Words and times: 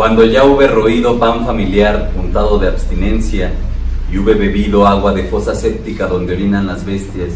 Cuando 0.00 0.24
ya 0.24 0.46
hube 0.46 0.66
roído 0.66 1.18
pan 1.18 1.44
familiar 1.44 2.10
untado 2.18 2.58
de 2.58 2.68
abstinencia, 2.68 3.52
y 4.10 4.16
hube 4.16 4.32
bebido 4.32 4.86
agua 4.86 5.12
de 5.12 5.24
fosa 5.24 5.54
séptica 5.54 6.06
donde 6.06 6.32
orinan 6.32 6.66
las 6.66 6.86
bestias, 6.86 7.34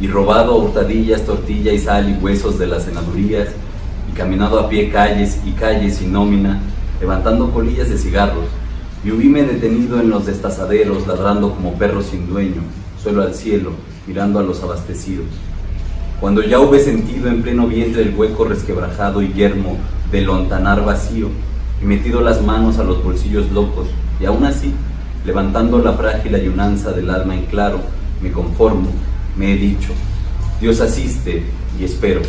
y 0.00 0.06
robado 0.06 0.56
hurtadillas, 0.56 1.26
tortilla 1.26 1.72
y 1.72 1.80
sal 1.80 2.08
y 2.08 2.24
huesos 2.24 2.60
de 2.60 2.68
las 2.68 2.84
senadurías, 2.84 3.48
y 4.08 4.14
caminado 4.14 4.60
a 4.60 4.68
pie 4.68 4.88
calles 4.88 5.40
y 5.44 5.50
calles 5.50 5.96
sin 5.96 6.12
nómina, 6.12 6.60
levantando 7.00 7.50
colillas 7.50 7.88
de 7.88 7.98
cigarros, 7.98 8.46
y 9.04 9.10
hubíme 9.10 9.42
detenido 9.42 9.98
en 9.98 10.08
los 10.08 10.26
destazaderos, 10.26 11.08
ladrando 11.08 11.56
como 11.56 11.72
perro 11.72 12.02
sin 12.02 12.28
dueño, 12.28 12.62
suelo 13.02 13.22
al 13.22 13.34
cielo, 13.34 13.72
mirando 14.06 14.38
a 14.38 14.44
los 14.44 14.62
abastecidos. 14.62 15.26
Cuando 16.20 16.40
ya 16.40 16.60
hube 16.60 16.78
sentido 16.78 17.26
en 17.26 17.42
pleno 17.42 17.66
vientre 17.66 18.02
el 18.02 18.14
hueco 18.14 18.44
resquebrajado 18.44 19.22
y 19.22 19.32
yermo 19.32 19.76
del 20.12 20.26
lontanar 20.26 20.84
vacío, 20.84 21.30
y 21.80 21.84
metido 21.84 22.20
las 22.20 22.42
manos 22.42 22.78
a 22.78 22.84
los 22.84 23.02
bolsillos 23.02 23.50
locos, 23.52 23.88
y 24.20 24.24
aún 24.24 24.44
así, 24.44 24.72
levantando 25.24 25.78
la 25.78 25.92
frágil 25.92 26.34
ayunanza 26.34 26.92
del 26.92 27.10
alma 27.10 27.34
en 27.34 27.46
claro, 27.46 27.80
me 28.22 28.32
conformo, 28.32 28.88
me 29.36 29.52
he 29.52 29.56
dicho, 29.56 29.92
Dios 30.60 30.80
asiste 30.80 31.42
y 31.78 31.84
espero. 31.84 32.22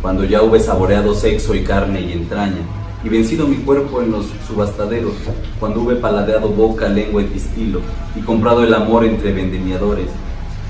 Cuando 0.00 0.24
ya 0.24 0.42
hube 0.42 0.58
saboreado 0.58 1.14
sexo 1.14 1.54
y 1.54 1.62
carne 1.62 2.00
y 2.00 2.12
entraña, 2.12 2.62
y 3.04 3.08
vencido 3.08 3.46
mi 3.46 3.56
cuerpo 3.56 4.00
en 4.00 4.12
los 4.12 4.26
subastaderos, 4.46 5.14
cuando 5.58 5.80
hube 5.80 5.96
paladeado 5.96 6.48
boca, 6.48 6.88
lengua 6.88 7.22
y 7.22 7.26
pistilo, 7.26 7.80
y 8.16 8.20
comprado 8.20 8.62
el 8.62 8.72
amor 8.72 9.04
entre 9.04 9.32
vendimiadores, 9.32 10.08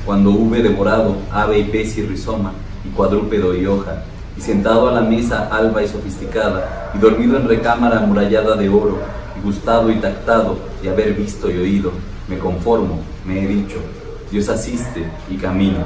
cuando 0.04 0.30
hube 0.30 0.62
devorado 0.62 1.16
ave 1.30 1.60
y 1.60 1.64
pez 1.64 1.96
y 1.98 2.02
rizoma, 2.02 2.52
y 2.84 2.88
cuadrúpedo 2.88 3.54
y 3.54 3.66
hoja, 3.66 4.04
y 4.36 4.40
sentado 4.40 4.88
a 4.88 4.92
la 4.92 5.02
mesa 5.02 5.48
alba 5.50 5.82
y 5.82 5.88
sofisticada, 5.88 6.92
y 6.94 6.98
dormido 6.98 7.36
en 7.36 7.48
recámara 7.48 7.98
amurallada 7.98 8.56
de 8.56 8.68
oro, 8.68 8.98
y 9.38 9.44
gustado 9.44 9.90
y 9.90 9.96
tactado, 9.96 10.56
y 10.82 10.88
haber 10.88 11.14
visto 11.14 11.50
y 11.50 11.58
oído, 11.58 11.92
me 12.28 12.38
conformo, 12.38 13.00
me 13.26 13.42
he 13.42 13.46
dicho, 13.46 13.76
Dios 14.30 14.48
asiste 14.48 15.04
y 15.30 15.36
camino. 15.36 15.78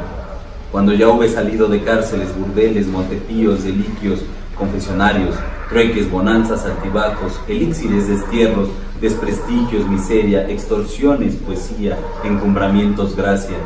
Cuando 0.70 0.92
ya 0.92 1.08
hube 1.08 1.28
salido 1.28 1.68
de 1.68 1.82
cárceles, 1.82 2.28
burdeles, 2.36 2.86
montepíos, 2.86 3.64
deliquios, 3.64 4.20
confesionarios, 4.56 5.34
trueques, 5.68 6.10
bonanzas, 6.10 6.64
altibajos, 6.64 7.40
elixires, 7.48 8.08
destierros, 8.08 8.68
desprestigios, 9.00 9.88
miseria, 9.88 10.48
extorsiones, 10.48 11.34
poesía, 11.36 11.98
encumbramientos, 12.24 13.16
gracia, 13.16 13.56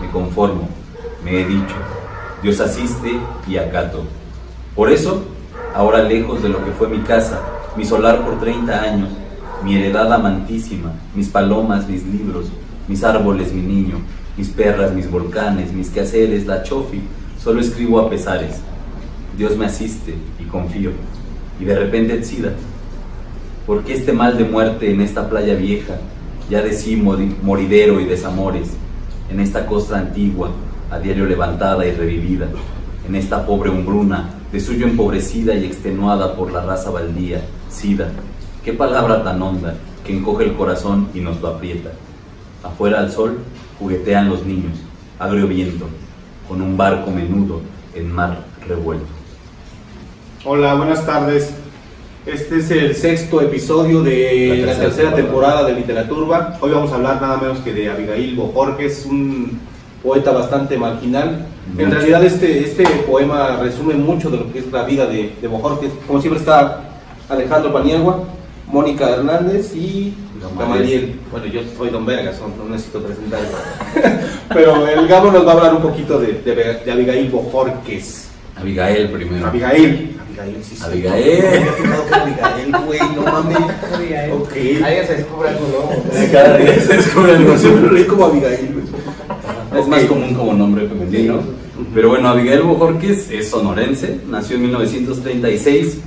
me 0.00 0.10
conformo, 0.10 0.68
me 1.24 1.40
he 1.40 1.46
dicho, 1.46 1.74
Dios 2.42 2.60
asiste 2.60 3.18
y 3.46 3.56
acato. 3.56 4.04
Por 4.74 4.90
eso, 4.90 5.22
ahora 5.72 6.02
lejos 6.02 6.42
de 6.42 6.48
lo 6.48 6.64
que 6.64 6.72
fue 6.72 6.88
mi 6.88 6.98
casa, 6.98 7.40
mi 7.76 7.84
solar 7.84 8.24
por 8.24 8.40
30 8.40 8.82
años, 8.82 9.08
mi 9.62 9.76
heredad 9.76 10.12
amantísima, 10.12 10.92
mis 11.14 11.28
palomas, 11.28 11.88
mis 11.88 12.04
libros, 12.04 12.46
mis 12.88 13.04
árboles, 13.04 13.52
mi 13.52 13.62
niño, 13.62 14.00
mis 14.36 14.48
perras, 14.48 14.92
mis 14.92 15.08
volcanes, 15.08 15.72
mis 15.72 15.90
quehaceres, 15.90 16.46
la 16.46 16.64
chofi, 16.64 17.02
solo 17.42 17.60
escribo 17.60 18.00
a 18.00 18.10
pesares. 18.10 18.56
Dios 19.38 19.56
me 19.56 19.66
asiste 19.66 20.14
y 20.40 20.44
confío. 20.44 20.90
Y 21.60 21.64
de 21.64 21.78
repente 21.78 22.14
el 22.14 22.24
SIDA. 22.24 22.52
¿Por 23.66 23.84
qué 23.84 23.94
este 23.94 24.12
mal 24.12 24.36
de 24.36 24.44
muerte 24.44 24.90
en 24.90 25.00
esta 25.00 25.30
playa 25.30 25.54
vieja, 25.54 25.94
ya 26.50 26.62
de 26.62 26.74
sí 26.74 26.96
moridero 26.96 28.00
y 28.00 28.04
desamores, 28.04 28.70
en 29.30 29.40
esta 29.40 29.66
costa 29.66 29.98
antigua, 29.98 30.50
a 30.90 30.98
diario 30.98 31.26
levantada 31.26 31.86
y 31.86 31.92
revivida, 31.92 32.48
en 33.08 33.14
esta 33.14 33.46
pobre 33.46 33.70
umbruna, 33.70 34.33
de 34.54 34.60
suyo 34.60 34.86
empobrecida 34.86 35.52
y 35.56 35.64
extenuada 35.64 36.36
por 36.36 36.52
la 36.52 36.60
raza 36.60 36.88
baldía, 36.90 37.42
SIDA? 37.68 38.12
¿Qué 38.64 38.72
palabra 38.72 39.24
tan 39.24 39.42
honda 39.42 39.74
que 40.06 40.16
encoge 40.16 40.44
el 40.44 40.54
corazón 40.54 41.08
y 41.12 41.18
nos 41.18 41.40
lo 41.40 41.48
aprieta? 41.48 41.90
Afuera 42.62 43.00
al 43.00 43.10
sol 43.10 43.38
juguetean 43.80 44.28
los 44.28 44.46
niños, 44.46 44.78
agrio 45.18 45.48
viento, 45.48 45.86
con 46.48 46.62
un 46.62 46.76
barco 46.76 47.10
menudo 47.10 47.62
en 47.96 48.12
mar 48.12 48.44
revuelto. 48.68 49.08
Hola, 50.44 50.74
buenas 50.74 51.04
tardes. 51.04 51.52
Este 52.24 52.58
es 52.58 52.70
el 52.70 52.94
sexto 52.94 53.40
episodio 53.40 54.04
de 54.04 54.62
la 54.64 54.78
tercera, 54.78 55.16
temporada. 55.16 55.64
de 55.64 55.72
Literaturba. 55.72 56.58
Hoy 56.60 56.70
vamos 56.70 56.92
a 56.92 56.94
hablar 56.94 57.20
nada 57.20 57.38
menos 57.38 57.58
que 57.58 57.72
de 57.72 57.90
Abigail 57.90 58.36
Bojorques, 58.36 59.04
un 59.04 59.58
poeta 60.00 60.30
bastante 60.30 60.78
marginal. 60.78 61.44
En 61.78 61.90
realidad 61.90 62.24
este, 62.24 62.60
este 62.64 62.84
poema 63.06 63.58
resume 63.60 63.94
mucho 63.94 64.30
de 64.30 64.38
lo 64.38 64.52
que 64.52 64.60
es 64.60 64.70
la 64.70 64.84
vida 64.84 65.06
de, 65.06 65.34
de 65.40 65.48
Bojorques. 65.48 65.90
Como 66.06 66.20
siempre 66.20 66.40
está 66.40 66.84
Alejandro 67.28 67.72
Paniagua, 67.72 68.24
Mónica 68.66 69.10
Hernández 69.10 69.74
y 69.74 70.14
Gamaliel. 70.58 71.18
Bueno, 71.30 71.46
yo 71.46 71.60
soy 71.76 71.90
Don 71.90 72.04
Vergas, 72.06 72.40
no 72.40 72.68
necesito 72.68 73.02
presentar 73.02 73.40
Pero 74.48 74.86
el 74.86 75.08
Gabo 75.08 75.30
nos 75.30 75.46
va 75.46 75.52
a 75.52 75.54
hablar 75.54 75.74
un 75.74 75.82
poquito 75.82 76.20
de, 76.20 76.32
de, 76.34 76.92
Abigail 76.92 77.30
Bojorques. 77.30 78.28
Abigail 78.56 79.08
primero. 79.10 79.46
Abigail. 79.46 80.16
Abigail, 80.20 80.64
sí, 80.64 80.76
sí. 80.76 80.82
Abigail. 80.84 81.42
Que 81.42 82.14
Abigail, 82.14 82.76
güey, 82.86 83.00
no 83.16 83.22
mames. 83.22 83.58
Abigail. 83.92 84.84
Ahí 84.84 85.06
se 85.06 85.16
descubre 85.16 85.48
algo 85.48 85.66
nuevo. 85.66 86.04
Cada 86.32 86.58
día 86.58 86.80
se 86.80 86.96
descubre 86.96 87.32
algo 87.32 87.56
Siempre 87.56 87.92
leí 87.92 88.04
como 88.04 88.26
Abigail, 88.26 88.72
güey. 88.72 88.84
Es 89.78 89.88
más 89.88 90.04
común 90.04 90.34
como 90.34 90.52
nombre 90.52 90.88
femenino. 90.88 91.40
Pero 91.92 92.10
bueno, 92.10 92.28
Abigail 92.28 92.62
Bojorques 92.62 93.30
es 93.30 93.50
sonorense, 93.50 94.20
nació 94.28 94.56
en 94.56 94.62
1936 94.62 95.98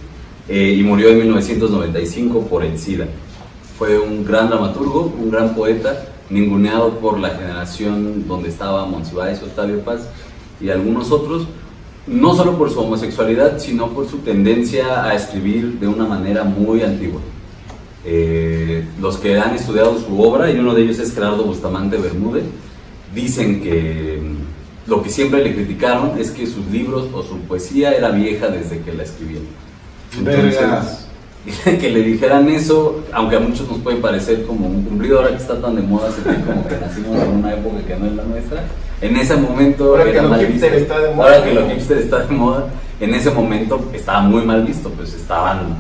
eh, 0.48 0.76
y 0.78 0.84
murió 0.84 1.10
en 1.10 1.20
1995 1.20 2.48
por 2.48 2.64
el 2.64 2.78
SIDA. 2.80 3.08
Fue 3.78 4.00
un 4.00 4.26
gran 4.26 4.50
dramaturgo, 4.50 5.14
un 5.20 5.30
gran 5.30 5.54
poeta, 5.54 6.06
ninguneado 6.30 7.00
por 7.00 7.20
la 7.20 7.32
generación 7.32 8.28
donde 8.28 8.50
estaba 8.50 8.86
Monsiváis, 8.86 9.42
Octavio 9.44 9.80
Paz 9.82 10.08
y 10.62 10.70
algunos 10.70 11.12
otros, 11.12 11.48
no 12.08 12.34
solo 12.34 12.58
por 12.58 12.72
su 12.72 12.80
homosexualidad, 12.80 13.60
sino 13.60 13.90
por 13.90 14.08
su 14.10 14.20
tendencia 14.20 15.04
a 15.04 15.14
escribir 15.14 15.80
de 15.80 15.88
una 15.88 16.06
manera 16.06 16.44
muy 16.46 16.82
antigua. 16.82 17.20
Eh, 18.06 18.88
los 19.02 19.18
que 19.18 19.38
han 19.38 19.54
estudiado 19.54 20.00
su 20.00 20.22
obra, 20.22 20.50
y 20.50 20.58
uno 20.58 20.74
de 20.74 20.84
ellos 20.84 20.98
es 21.00 21.14
Gerardo 21.14 21.44
Bustamante 21.44 21.98
Bermúdez, 21.98 22.46
dicen 23.13 23.62
que 23.62 24.22
lo 24.88 25.03
que 25.03 25.09
siempre 25.09 25.44
le 25.44 25.53
criticaron 25.53 26.18
es 26.18 26.31
que 26.31 26.47
sus 26.47 26.66
libros 26.68 27.09
o 27.13 27.23
su 27.23 27.40
poesía 27.41 27.91
era 27.91 28.09
vieja 28.12 28.47
desde 28.47 28.79
que 28.79 28.94
la 28.94 29.03
escribieron. 29.03 29.47
Entonces, 30.18 31.07
que 31.79 31.90
le 31.90 32.01
dijeran 32.01 32.50
eso, 32.50 33.03
aunque 33.12 33.35
a 33.35 33.40
muchos 33.40 33.68
nos 33.69 33.79
puede 33.79 33.97
parecer 33.97 34.45
como 34.45 34.68
un 34.68 34.84
cumplido, 34.84 35.18
ahora 35.18 35.29
que 35.29 35.38
está 35.38 35.59
tan 35.62 35.75
de 35.75 35.81
moda, 35.81 36.12
se 36.12 36.22
ve 36.22 36.38
como 36.45 36.68
que 36.68 36.78
nacimos 36.78 37.22
en 37.22 37.29
una 37.29 37.53
época 37.53 37.85
que 37.85 37.95
no 37.95 38.06
es 38.06 38.13
la 38.13 38.23
nuestra. 38.23 38.63
En 39.01 39.16
ese 39.16 39.35
momento 39.35 39.95
ahora 39.95 40.12
que 40.12 40.22
lo 40.22 40.35
hipster 40.39 40.74
está 40.74 41.00
de 41.00 41.13
moda. 41.13 41.25
Ahora 41.28 41.44
que 41.45 41.53
lo 41.53 41.69
hipster 41.69 41.97
está 42.00 42.19
de 42.25 42.35
moda, 42.35 42.68
en 43.00 43.13
ese 43.13 43.31
momento 43.31 43.89
estaba 43.94 44.22
muy 44.22 44.44
mal 44.44 44.63
visto, 44.66 44.89
pues 44.89 45.13
estaban 45.13 45.78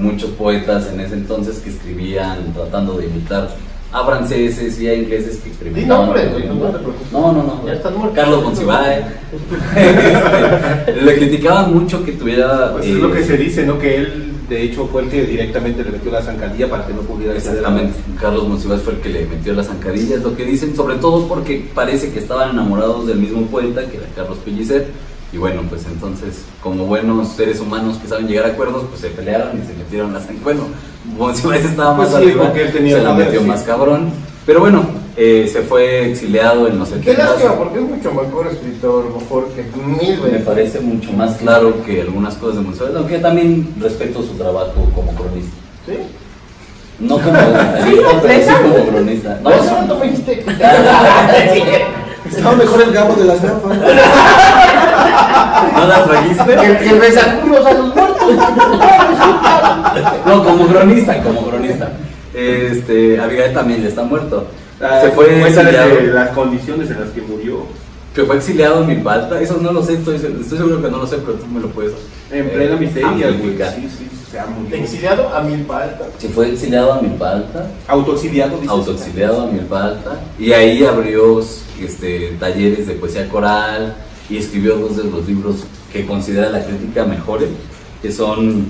muchos 0.00 0.30
poetas 0.30 0.88
en 0.92 1.00
ese 1.00 1.14
entonces 1.14 1.58
que 1.58 1.70
escribían 1.70 2.52
tratando 2.52 2.98
de 2.98 3.06
imitar 3.06 3.48
a 3.96 4.04
franceses 4.04 4.78
y 4.80 4.88
a 4.88 4.94
ingleses 4.94 5.38
que 5.38 5.48
experimentaban. 5.48 6.10
No, 7.12 7.32
no, 7.32 7.42
no, 7.42 7.62
no. 7.64 8.12
Carlos 8.12 8.44
Monsiváis. 8.44 9.04
Este, 9.76 11.02
le 11.02 11.14
criticaban 11.16 11.74
mucho 11.74 12.04
que 12.04 12.12
tuviera. 12.12 12.72
Pues 12.72 12.86
es 12.86 12.94
lo 12.94 13.12
que 13.12 13.20
eh, 13.20 13.24
se 13.24 13.36
dice, 13.36 13.66
¿no? 13.66 13.78
Que 13.78 13.96
él, 13.96 14.32
de 14.48 14.62
hecho, 14.62 14.86
fue 14.86 15.02
el 15.02 15.08
que 15.08 15.24
directamente 15.24 15.82
le 15.82 15.90
metió 15.90 16.10
la 16.10 16.22
zancadilla 16.22 16.68
para 16.68 16.86
que 16.86 16.92
no 16.92 17.00
pudiera 17.00 17.34
Exactamente. 17.34 17.94
Carlos 18.20 18.48
Monsiváis 18.48 18.82
fue 18.82 18.94
el 18.94 19.00
que 19.00 19.08
le 19.08 19.26
metió 19.26 19.52
la 19.52 19.64
zancadilla, 19.64 20.16
es 20.16 20.22
lo 20.22 20.36
que 20.36 20.44
dicen, 20.44 20.76
sobre 20.76 20.96
todo 20.96 21.26
porque 21.26 21.68
parece 21.74 22.12
que 22.12 22.20
estaban 22.20 22.50
enamorados 22.50 23.06
del 23.06 23.18
mismo 23.18 23.46
poeta, 23.46 23.86
que 23.86 23.96
era 23.96 24.06
Carlos 24.14 24.38
Pellicer 24.44 24.86
y 25.36 25.38
bueno, 25.38 25.62
pues 25.68 25.84
entonces, 25.84 26.46
como 26.62 26.86
buenos 26.86 27.28
seres 27.28 27.60
humanos 27.60 27.98
que 27.98 28.08
saben 28.08 28.26
llegar 28.26 28.46
a 28.46 28.48
acuerdos, 28.52 28.84
pues 28.88 29.02
se 29.02 29.08
pelearon 29.08 29.50
y 29.62 29.66
se 29.66 29.74
metieron 29.74 30.14
la 30.14 30.20
sangre. 30.20 30.38
Bueno, 30.42 30.62
Monsiváis 31.18 31.62
estaba 31.62 31.92
más 31.92 32.08
pues 32.08 32.22
arriba, 32.22 32.52
él 32.56 32.72
tenía 32.72 32.96
se 32.96 33.02
la 33.02 33.12
metió 33.12 33.42
más 33.42 33.62
cabrón. 33.62 34.12
Pero 34.46 34.60
bueno, 34.60 34.86
eh, 35.14 35.46
se 35.52 35.60
fue 35.60 36.10
exiliado 36.10 36.66
en 36.68 36.78
los 36.78 36.88
70. 36.88 37.10
Qué 37.10 37.22
lástima, 37.22 37.58
porque 37.58 37.80
es 37.80 37.84
mucho 37.84 38.14
mejor 38.14 38.46
escritor, 38.46 39.14
mejor 39.14 39.48
que 39.48 39.64
mil 39.78 40.20
veces. 40.20 40.32
Me 40.32 40.38
parece 40.38 40.80
mucho 40.80 41.12
más 41.12 41.36
claro 41.36 41.84
que 41.84 42.00
algunas 42.00 42.34
cosas 42.36 42.56
de 42.56 42.62
Monsiváis, 42.62 42.96
aunque 42.96 43.12
yo 43.14 43.20
también 43.20 43.74
respeto 43.78 44.22
su 44.22 44.38
trabajo 44.38 44.90
como 44.94 45.12
cronista. 45.12 45.54
¿Sí? 45.84 45.98
No 46.98 47.16
como 47.18 47.30
cronista, 47.30 48.20
pero 48.22 48.42
sí 48.42 48.52
como 48.62 48.86
cronista. 48.86 49.40
No, 49.42 49.50
eso 49.50 49.82
no 49.86 49.98
me 49.98 50.06
dijiste. 50.06 50.46
Estaba 52.28 52.56
mejor 52.56 52.82
el 52.82 52.92
gabo 52.92 53.14
de 53.14 53.24
las 53.24 53.42
gafas. 53.42 53.78
¿No 55.72 55.86
la 55.86 56.04
trajiste? 56.04 56.44
Que, 56.44 56.78
que 56.78 56.94
me 56.94 57.06
a 57.06 57.72
los 57.74 57.94
muertos. 57.94 58.32
No, 60.26 60.44
como 60.44 60.66
cronista, 60.66 61.22
como 61.22 61.46
cronista. 61.48 61.92
Este, 62.34 63.18
Abigail 63.20 63.54
también 63.54 63.82
ya 63.82 63.88
está 63.88 64.02
muerto. 64.02 64.46
Ah, 64.80 65.00
se 65.02 65.10
fue 65.10 65.40
exiliado. 65.40 65.94
De 65.96 66.06
las 66.08 66.30
condiciones 66.30 66.90
en 66.90 67.00
las 67.00 67.10
que 67.10 67.22
murió. 67.22 67.66
Que 68.14 68.24
fue 68.24 68.36
exiliado 68.36 68.82
en 68.82 68.88
Milpalta. 68.88 69.40
Eso 69.40 69.58
no 69.60 69.72
lo 69.72 69.82
sé, 69.82 69.94
estoy, 69.94 70.16
estoy 70.16 70.58
seguro 70.58 70.82
que 70.82 70.90
no 70.90 70.98
lo 70.98 71.06
sé, 71.06 71.16
pero 71.18 71.34
tú 71.34 71.46
me 71.46 71.60
lo 71.60 71.68
puedes. 71.68 71.92
En 72.30 72.48
plena 72.50 72.76
miseria, 72.76 73.28
Sí, 73.74 73.88
sí. 73.88 74.08
Exiliado 74.72 75.34
a 75.34 75.40
Milpa 75.40 75.82
Alta. 75.84 76.04
Se 76.18 76.28
fue 76.28 76.50
exiliado 76.52 76.92
a 76.92 77.00
Milpa 77.00 77.30
Alta, 77.30 77.66
Autoexiliado, 77.88 78.56
dices. 78.56 78.68
autoexiliado 78.68 79.42
a 79.42 79.46
Milpa 79.46 79.84
Alta, 79.84 80.20
y 80.38 80.52
ahí 80.52 80.84
abrió 80.84 81.40
este, 81.80 82.36
talleres 82.38 82.86
de 82.86 82.94
poesía 82.94 83.28
coral 83.28 83.94
y 84.28 84.36
escribió 84.38 84.76
dos 84.76 84.96
de 84.96 85.04
los 85.04 85.26
libros 85.26 85.56
que 85.92 86.04
considera 86.06 86.50
la 86.50 86.64
crítica 86.64 87.04
mejores, 87.04 87.48
que 88.02 88.10
son 88.12 88.66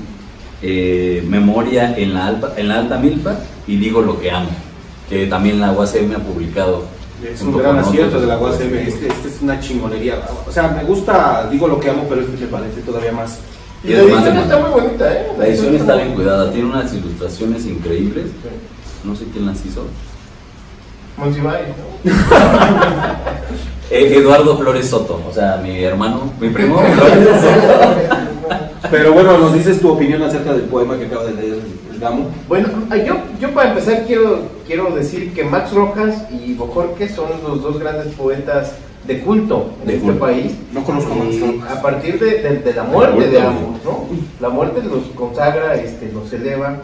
eh, 0.62 1.24
Memoria 1.28 1.96
en 1.96 2.14
la, 2.14 2.28
Alpa- 2.30 2.52
en 2.56 2.68
la 2.68 2.78
Alta 2.78 2.98
Milpa 2.98 3.36
y 3.66 3.76
Digo 3.76 4.00
lo 4.02 4.18
que 4.20 4.30
amo, 4.30 4.48
que 5.08 5.26
también 5.26 5.60
la 5.60 5.72
UACM 5.72 6.14
ha 6.16 6.18
publicado. 6.18 6.84
Es 7.32 7.40
un 7.42 7.56
gran 7.56 7.78
acierto 7.78 8.20
de 8.20 8.26
la 8.26 8.38
UACM. 8.38 8.74
Este, 8.74 9.08
este 9.08 9.28
es 9.28 9.40
una 9.42 9.58
chingonería. 9.58 10.20
O 10.46 10.52
sea, 10.52 10.68
me 10.68 10.84
gusta, 10.84 11.48
digo 11.50 11.66
lo 11.66 11.80
que 11.80 11.90
amo, 11.90 12.04
pero 12.08 12.20
este 12.20 12.36
me 12.44 12.46
parece 12.48 12.80
todavía 12.82 13.12
más. 13.12 13.38
Y 13.82 13.88
Y 13.88 13.92
la 13.94 14.00
edición 14.02 14.36
está 14.38 14.58
muy 14.58 14.70
bonita, 14.70 15.12
¿eh? 15.12 15.26
La 15.38 15.46
edición 15.46 15.74
está 15.76 15.96
bien 15.96 16.14
cuidada, 16.14 16.52
tiene 16.52 16.68
unas 16.68 16.92
ilustraciones 16.92 17.64
increíbles, 17.66 18.26
no 19.04 19.16
sé 19.16 19.24
quién 19.32 19.46
las 19.46 19.64
hizo. 19.64 19.84
Monsiváis, 21.16 21.66
¿no? 21.68 22.12
Eh, 23.90 24.16
Eduardo 24.16 24.56
Flores 24.58 24.88
Soto, 24.88 25.20
o 25.28 25.32
sea, 25.32 25.60
mi 25.62 25.82
hermano, 25.84 26.32
mi 26.40 26.48
primo 26.50 26.78
Flores 26.78 27.28
Soto. 27.40 28.16
Pero 28.90 29.12
bueno, 29.12 29.38
nos 29.38 29.54
dices 29.54 29.80
tu 29.80 29.90
opinión 29.92 30.22
acerca 30.22 30.52
del 30.52 30.62
poema 30.62 30.96
que 30.98 31.06
acaba 31.06 31.24
de 31.24 31.32
leer 31.34 31.58
el 31.92 31.98
Gamo. 32.00 32.28
Bueno, 32.48 32.68
yo, 33.06 33.16
yo 33.40 33.50
para 33.54 33.70
empezar 33.70 34.04
quiero, 34.06 34.40
quiero 34.66 34.94
decir 34.94 35.32
que 35.34 35.44
Max 35.44 35.72
Rojas 35.72 36.24
y 36.30 36.54
Bojorquez 36.54 37.14
son 37.14 37.26
los 37.46 37.62
dos 37.62 37.78
grandes 37.78 38.08
poetas 38.14 38.72
de 39.06 39.20
culto 39.20 39.70
en 39.82 39.86
De 39.86 39.94
este 39.94 40.06
culto. 40.06 40.20
país. 40.20 40.52
No 40.72 40.84
conozco 40.84 41.12
a 41.12 41.16
Max 41.16 41.40
Rojas. 41.40 41.78
A 41.78 41.82
partir 41.82 42.18
de, 42.18 42.42
de- 42.42 42.58
de 42.58 42.74
la 42.74 42.82
muerte 42.84 43.28
de 43.30 43.40
ambos, 43.40 43.82
¿no? 43.84 44.04
La 44.40 44.48
muerte 44.50 44.82
los 44.82 45.04
consagra, 45.16 45.74
este, 45.76 46.10
los 46.12 46.32
eleva. 46.32 46.76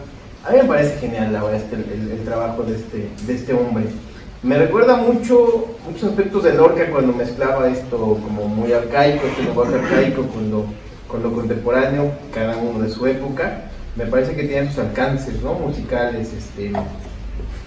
A 0.45 0.51
mí 0.51 0.57
me 0.61 0.63
parece 0.65 0.97
genial 0.99 1.31
la 1.31 1.43
verdad, 1.43 1.61
este, 1.61 1.75
el, 1.75 2.11
el 2.11 2.23
trabajo 2.25 2.63
de 2.63 2.75
este, 2.75 3.09
de 3.25 3.33
este 3.35 3.53
hombre. 3.53 3.85
Me 4.43 4.57
recuerda 4.57 4.97
mucho 4.97 5.67
muchos 5.87 6.09
aspectos 6.09 6.43
de 6.43 6.53
Lorca 6.53 6.85
cuando 6.91 7.13
mezclaba 7.13 7.69
esto 7.69 7.97
como 7.97 8.45
muy 8.49 8.73
arcaico, 8.73 9.25
este 9.25 9.43
lenguaje 9.43 9.75
arcaico 9.75 10.23
con 10.27 10.51
lo, 10.51 10.65
con 11.07 11.23
lo 11.23 11.31
contemporáneo, 11.31 12.11
cada 12.33 12.57
uno 12.57 12.79
de 12.83 12.89
su 12.89 13.07
época. 13.07 13.69
Me 13.95 14.05
parece 14.05 14.35
que 14.35 14.43
tiene 14.43 14.67
sus 14.67 14.79
alcances 14.79 15.41
¿no? 15.41 15.53
musicales, 15.53 16.33
este, 16.33 16.73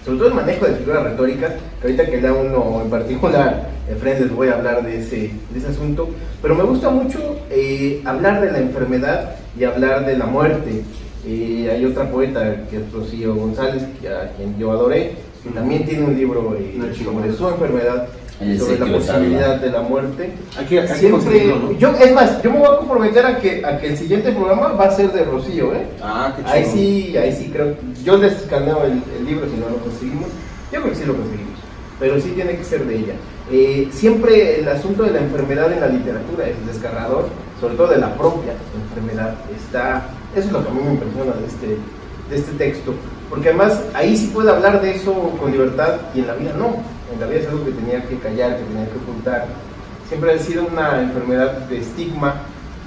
sobre 0.05 0.17
todo 0.19 0.27
el 0.27 0.33
manejo 0.35 0.67
de 0.67 0.75
figuras 0.75 1.03
retóricas, 1.03 1.53
que 1.81 1.87
ahorita 1.87 2.05
que 2.05 2.21
da 2.21 2.33
uno 2.33 2.81
en 2.83 2.89
particular, 2.91 3.69
Efraín, 3.89 4.19
les 4.19 4.31
voy 4.31 4.49
a 4.49 4.53
hablar 4.53 4.83
de 4.85 4.99
ese, 4.99 5.31
de 5.49 5.59
ese 5.59 5.69
asunto, 5.69 6.09
pero 6.43 6.53
me 6.53 6.63
gusta 6.63 6.91
mucho 6.91 7.39
eh, 7.49 8.03
hablar 8.05 8.39
de 8.39 8.51
la 8.51 8.59
enfermedad 8.59 9.35
y 9.57 9.63
hablar 9.63 10.05
de 10.05 10.15
la 10.15 10.27
muerte. 10.27 10.83
Eh, 11.25 11.69
hay 11.71 11.83
otra 11.85 12.09
poeta 12.09 12.67
que 12.69 12.77
es 12.77 12.91
Rocío 12.91 13.35
González, 13.35 13.83
a 13.83 14.35
quien 14.37 14.57
yo 14.59 14.71
adoré, 14.71 15.15
que 15.47 15.53
también 15.53 15.85
tiene 15.85 16.05
un 16.05 16.15
libro 16.15 16.55
sobre 17.03 17.33
su 17.33 17.47
enfermedad, 17.47 18.07
sobre 18.57 18.79
la 18.79 18.85
posibilidad 18.97 19.55
de 19.59 19.69
la 19.71 19.81
muerte. 19.81 20.31
Siempre, 20.95 21.47
¿no? 21.47 21.71
yo, 21.73 21.89
es 21.91 22.13
más, 22.13 22.41
yo 22.43 22.51
me 22.51 22.59
voy 22.59 22.67
a 22.67 22.77
comprometer 22.77 23.25
a 23.25 23.39
que, 23.39 23.65
a 23.65 23.77
que 23.79 23.87
el 23.87 23.97
siguiente 23.97 24.31
programa 24.31 24.73
va 24.73 24.85
a 24.85 24.91
ser 24.91 25.11
de 25.11 25.23
Rocío, 25.23 25.73
¿eh? 25.73 25.87
Ah, 26.01 26.33
qué 26.35 26.43
Ahí 26.49 26.63
chido. 26.63 26.73
sí, 26.73 27.17
ahí 27.17 27.31
sí 27.33 27.49
creo. 27.51 27.75
Yo 28.03 28.17
les 28.17 28.33
escaneo 28.33 28.83
el, 28.83 29.01
el 29.17 29.25
libro 29.25 29.47
si 29.49 29.57
no 29.57 29.69
lo 29.69 29.77
conseguimos. 29.77 30.29
Yo 30.71 30.81
creo 30.81 30.93
que 30.93 30.99
sí 30.99 31.05
lo 31.05 31.15
conseguimos. 31.15 31.59
Pero 31.99 32.19
sí 32.21 32.31
tiene 32.35 32.55
que 32.57 32.63
ser 32.63 32.85
de 32.85 32.95
ella. 32.95 33.13
Eh, 33.49 33.87
siempre 33.91 34.59
el 34.59 34.67
asunto 34.67 35.03
de 35.03 35.11
la 35.11 35.19
enfermedad 35.19 35.71
en 35.71 35.79
la 35.79 35.87
literatura 35.87 36.47
es 36.47 36.67
desgarrador, 36.67 37.29
sobre 37.61 37.75
todo 37.75 37.87
de 37.87 37.97
la 37.97 38.13
propia 38.15 38.53
enfermedad. 38.75 39.35
Está, 39.55 40.09
eso 40.35 40.47
es 40.47 40.51
lo 40.51 40.63
que 40.63 40.69
a 40.69 40.73
mí 40.73 40.81
me 40.83 40.91
impresiona 40.91 41.31
de 41.33 41.45
este, 41.47 41.67
de 42.29 42.35
este 42.35 42.51
texto. 42.57 42.93
Porque 43.29 43.49
además 43.49 43.81
ahí 43.93 44.15
sí 44.15 44.27
puede 44.33 44.49
hablar 44.49 44.81
de 44.81 44.95
eso 44.95 45.13
con 45.39 45.51
libertad 45.51 45.95
y 46.15 46.19
en 46.19 46.27
la 46.27 46.33
vida 46.33 46.53
no. 46.57 46.77
En 47.13 47.19
la 47.19 47.27
vida 47.27 47.39
es 47.41 47.47
algo 47.47 47.65
que 47.65 47.71
tenía 47.71 48.03
que 48.05 48.17
callar, 48.19 48.57
que 48.57 48.63
tenía 48.63 48.85
que 48.85 48.97
ocultar. 48.97 49.45
Siempre 50.07 50.33
ha 50.33 50.39
sido 50.39 50.65
una 50.65 51.01
enfermedad 51.01 51.51
de 51.67 51.79
estigma 51.79 52.35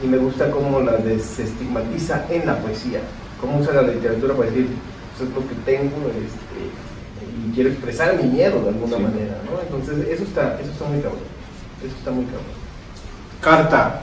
y 0.02 0.06
me 0.06 0.16
gusta 0.16 0.50
cómo 0.50 0.80
la 0.80 0.92
desestigmatiza 0.96 2.24
en 2.30 2.46
la 2.46 2.56
poesía. 2.56 3.00
Cómo 3.40 3.58
usa 3.58 3.74
la 3.74 3.82
literatura 3.82 4.34
para 4.34 4.48
decir, 4.48 4.68
eso 5.14 5.24
es 5.24 5.30
lo 5.30 5.40
que 5.46 5.54
tengo 5.66 6.08
este, 6.08 7.48
y 7.48 7.52
quiero 7.54 7.70
expresar 7.70 8.16
mi 8.16 8.24
miedo 8.30 8.62
de 8.62 8.68
alguna 8.68 8.96
Sí. 8.96 9.02
manera. 9.02 9.36
¿no? 9.44 9.60
Entonces 9.60 10.08
eso 10.08 10.24
está, 10.24 10.58
eso 10.60 10.70
está 10.70 10.84
muy 10.86 11.00
cabrón. 11.00 11.20
Eso 11.84 11.96
está 11.96 12.10
muy 12.10 12.24
cabrón. 12.24 12.60
Carta. 13.40 14.00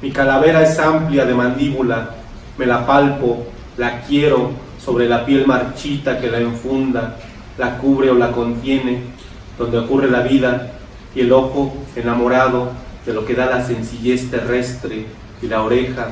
Mi 0.00 0.12
calavera 0.12 0.62
es 0.62 0.78
amplia 0.78 1.24
de 1.24 1.34
mandíbula, 1.34 2.10
me 2.56 2.66
la 2.66 2.86
palpo, 2.86 3.44
la 3.76 4.00
quiero 4.02 4.50
sobre 4.88 5.06
la 5.06 5.26
piel 5.26 5.46
marchita 5.46 6.18
que 6.18 6.30
la 6.30 6.38
enfunda, 6.38 7.16
la 7.58 7.76
cubre 7.76 8.08
o 8.08 8.14
la 8.14 8.32
contiene, 8.32 9.02
donde 9.58 9.76
ocurre 9.76 10.10
la 10.10 10.22
vida, 10.22 10.72
y 11.14 11.20
el 11.20 11.30
ojo 11.30 11.74
enamorado 11.94 12.70
de 13.04 13.12
lo 13.12 13.26
que 13.26 13.34
da 13.34 13.44
la 13.44 13.62
sencillez 13.62 14.30
terrestre, 14.30 15.04
y 15.42 15.46
la 15.46 15.62
oreja 15.62 16.08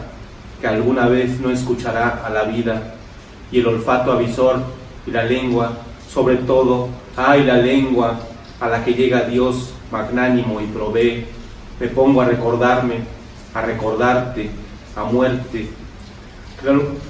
que 0.60 0.66
alguna 0.66 1.06
vez 1.06 1.40
no 1.40 1.48
escuchará 1.48 2.22
a 2.22 2.28
la 2.28 2.42
vida, 2.42 2.96
y 3.50 3.60
el 3.60 3.66
olfato 3.66 4.12
avisor, 4.12 4.60
y 5.06 5.10
la 5.10 5.24
lengua, 5.24 5.72
sobre 6.12 6.36
todo, 6.36 6.90
ay 7.16 7.44
la 7.44 7.56
lengua 7.56 8.20
a 8.60 8.68
la 8.68 8.84
que 8.84 8.92
llega 8.92 9.22
Dios 9.22 9.72
magnánimo 9.90 10.60
y 10.60 10.66
provee, 10.66 11.24
me 11.80 11.86
pongo 11.88 12.20
a 12.20 12.26
recordarme, 12.26 12.96
a 13.54 13.62
recordarte, 13.62 14.50
a 14.94 15.04
muerte. 15.04 15.70
Creo, 16.60 17.05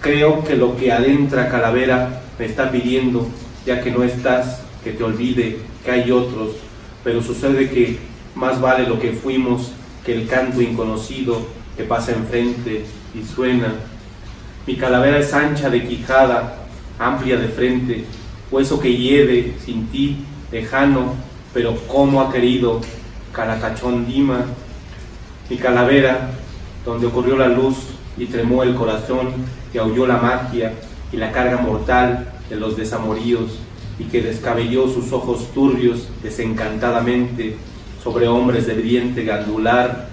creo 0.00 0.44
que 0.44 0.56
lo 0.56 0.76
que 0.76 0.92
adentra 0.92 1.48
Calavera 1.48 2.22
me 2.38 2.46
está 2.46 2.70
pidiendo, 2.70 3.26
ya 3.66 3.80
que 3.80 3.90
no 3.90 4.04
estás, 4.04 4.62
que 4.84 4.92
te 4.92 5.04
olvide 5.04 5.58
que 5.84 5.90
hay 5.90 6.10
otros, 6.10 6.56
pero 7.04 7.22
sucede 7.22 7.68
que 7.70 7.98
más 8.34 8.60
vale 8.60 8.86
lo 8.86 9.00
que 9.00 9.12
fuimos 9.12 9.72
que 10.04 10.14
el 10.14 10.26
canto 10.26 10.62
inconocido 10.62 11.42
que 11.76 11.84
pasa 11.84 12.12
enfrente 12.12 12.84
y 13.14 13.22
suena. 13.24 13.74
Mi 14.66 14.76
calavera 14.76 15.18
es 15.18 15.32
ancha 15.32 15.70
de 15.70 15.86
quijada, 15.86 16.56
amplia 16.98 17.36
de 17.36 17.48
frente, 17.48 18.04
hueso 18.50 18.80
que 18.80 18.96
hiede 18.96 19.54
sin 19.64 19.86
ti, 19.88 20.24
lejano, 20.50 21.14
pero 21.52 21.76
como 21.86 22.20
ha 22.20 22.32
querido, 22.32 22.80
Caracachón 23.32 24.06
Dima, 24.06 24.44
mi 25.48 25.56
calavera, 25.56 26.30
donde 26.88 27.06
ocurrió 27.06 27.36
la 27.36 27.48
luz 27.48 27.76
y 28.16 28.24
tremó 28.26 28.62
el 28.62 28.74
corazón 28.74 29.28
y 29.74 29.78
aulló 29.78 30.06
la 30.06 30.16
magia 30.16 30.72
y 31.12 31.18
la 31.18 31.30
carga 31.32 31.58
mortal 31.58 32.32
de 32.48 32.56
los 32.56 32.78
desamoríos 32.78 33.58
y 33.98 34.04
que 34.04 34.22
descabelló 34.22 34.88
sus 34.88 35.12
ojos 35.12 35.52
turbios 35.52 36.08
desencantadamente 36.22 37.56
sobre 38.02 38.26
hombres 38.26 38.66
de 38.66 38.76
diente 38.76 39.24
gandular, 39.24 40.08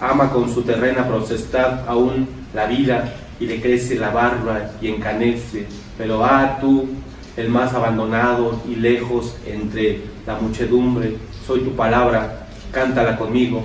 ama 0.00 0.30
con 0.30 0.52
su 0.52 0.62
terrena 0.62 1.06
procestad 1.06 1.86
aún 1.86 2.26
la 2.54 2.64
vida 2.64 3.14
y 3.38 3.46
le 3.46 3.60
crece 3.60 3.96
la 3.96 4.08
barba 4.08 4.70
y 4.80 4.88
encanece, 4.88 5.66
pero 5.98 6.24
ah 6.24 6.56
tú, 6.58 6.88
el 7.36 7.50
más 7.50 7.74
abandonado 7.74 8.62
y 8.66 8.76
lejos 8.76 9.36
entre 9.46 10.00
la 10.26 10.36
muchedumbre, 10.36 11.16
soy 11.46 11.60
tu 11.60 11.76
palabra, 11.76 12.46
cántala 12.72 13.18
conmigo, 13.18 13.64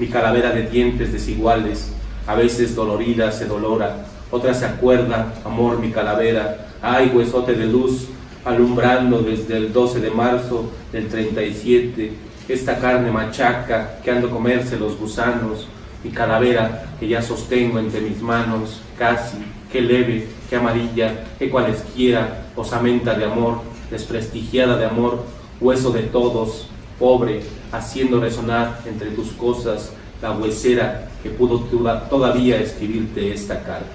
mi 0.00 0.06
calavera 0.06 0.50
de 0.52 0.62
dientes 0.62 1.12
desiguales, 1.12 1.92
a 2.26 2.34
veces 2.34 2.74
dolorida 2.74 3.30
se 3.32 3.44
dolora, 3.44 4.06
otra 4.30 4.54
se 4.54 4.64
acuerda, 4.64 5.34
amor 5.44 5.78
mi 5.78 5.90
calavera, 5.90 6.68
ay 6.80 7.12
huesote 7.14 7.52
de 7.52 7.66
luz, 7.66 8.08
alumbrando 8.46 9.20
desde 9.20 9.58
el 9.58 9.74
12 9.74 10.00
de 10.00 10.10
marzo 10.10 10.70
del 10.90 11.08
37, 11.08 12.12
esta 12.48 12.78
carne 12.78 13.10
machaca 13.10 14.00
que 14.02 14.10
ando 14.10 14.28
a 14.28 14.30
comerse 14.30 14.78
los 14.78 14.98
gusanos, 14.98 15.68
mi 16.02 16.10
calavera 16.10 16.94
que 16.98 17.06
ya 17.06 17.20
sostengo 17.20 17.78
entre 17.78 18.00
mis 18.00 18.22
manos, 18.22 18.80
casi, 18.98 19.36
qué 19.70 19.82
leve, 19.82 20.28
qué 20.48 20.56
amarilla, 20.56 21.24
qué 21.38 21.50
cualesquiera, 21.50 22.44
osamenta 22.56 23.12
de 23.12 23.26
amor, 23.26 23.60
desprestigiada 23.90 24.78
de 24.78 24.86
amor, 24.86 25.24
hueso 25.60 25.90
de 25.90 26.04
todos, 26.04 26.68
pobre, 26.98 27.42
haciendo 27.72 28.20
resonar 28.20 28.78
entre 28.86 29.10
tus 29.10 29.32
cosas 29.32 29.90
la 30.22 30.32
huesera 30.32 31.08
que 31.22 31.30
pudo 31.30 31.60
toda- 31.60 32.08
todavía 32.08 32.56
escribirte 32.60 33.32
esta 33.32 33.56
carta. 33.62 33.86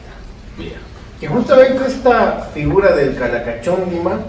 Mira. 0.58 0.76
Que 1.20 1.28
justamente 1.28 1.86
esta 1.88 2.50
figura 2.54 2.94
del 2.96 3.16
calacachón 3.16 3.90
Lima 3.92 4.20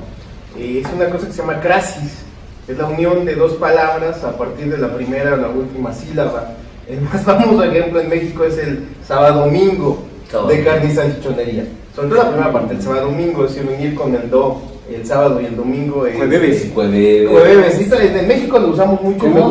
eh, 0.56 0.82
es 0.84 0.92
una 0.92 1.08
cosa 1.10 1.26
que 1.26 1.32
se 1.32 1.38
llama 1.42 1.60
crasis. 1.60 2.22
Es 2.68 2.76
la 2.78 2.86
unión 2.86 3.24
de 3.24 3.34
dos 3.34 3.52
palabras 3.54 4.22
a 4.24 4.36
partir 4.36 4.68
de 4.70 4.78
la 4.78 4.94
primera 4.94 5.34
o 5.34 5.36
la 5.36 5.48
última 5.48 5.92
sílaba. 5.92 6.52
El 6.88 7.00
más 7.02 7.22
famoso 7.24 7.62
ejemplo 7.64 8.00
en 8.00 8.08
México 8.08 8.44
es 8.44 8.58
el 8.58 8.86
sábado 9.06 9.40
domingo 9.46 10.02
de 10.48 10.64
carne 10.64 10.90
y 10.92 10.94
salchichonería. 10.94 11.64
Sobre 11.94 12.08
todo 12.10 12.18
la 12.22 12.28
primera 12.30 12.52
parte, 12.52 12.74
el 12.74 12.82
sábado 12.82 13.06
domingo, 13.06 13.44
es 13.46 13.54
decir, 13.54 13.70
unir 13.70 13.94
con 13.94 14.14
el 14.14 14.28
do, 14.28 14.60
el 14.92 15.06
sábado 15.06 15.40
y 15.40 15.46
el 15.46 15.56
domingo. 15.56 16.06
es- 16.06 16.16
Jueves. 16.16 16.70
Jueves. 16.72 17.28
Jueves, 17.28 17.74
sí, 17.74 17.88
en 17.92 18.28
México 18.28 18.58
lo 18.58 18.68
usamos 18.68 19.00
mucho, 19.02 19.26
¿no? 19.28 19.48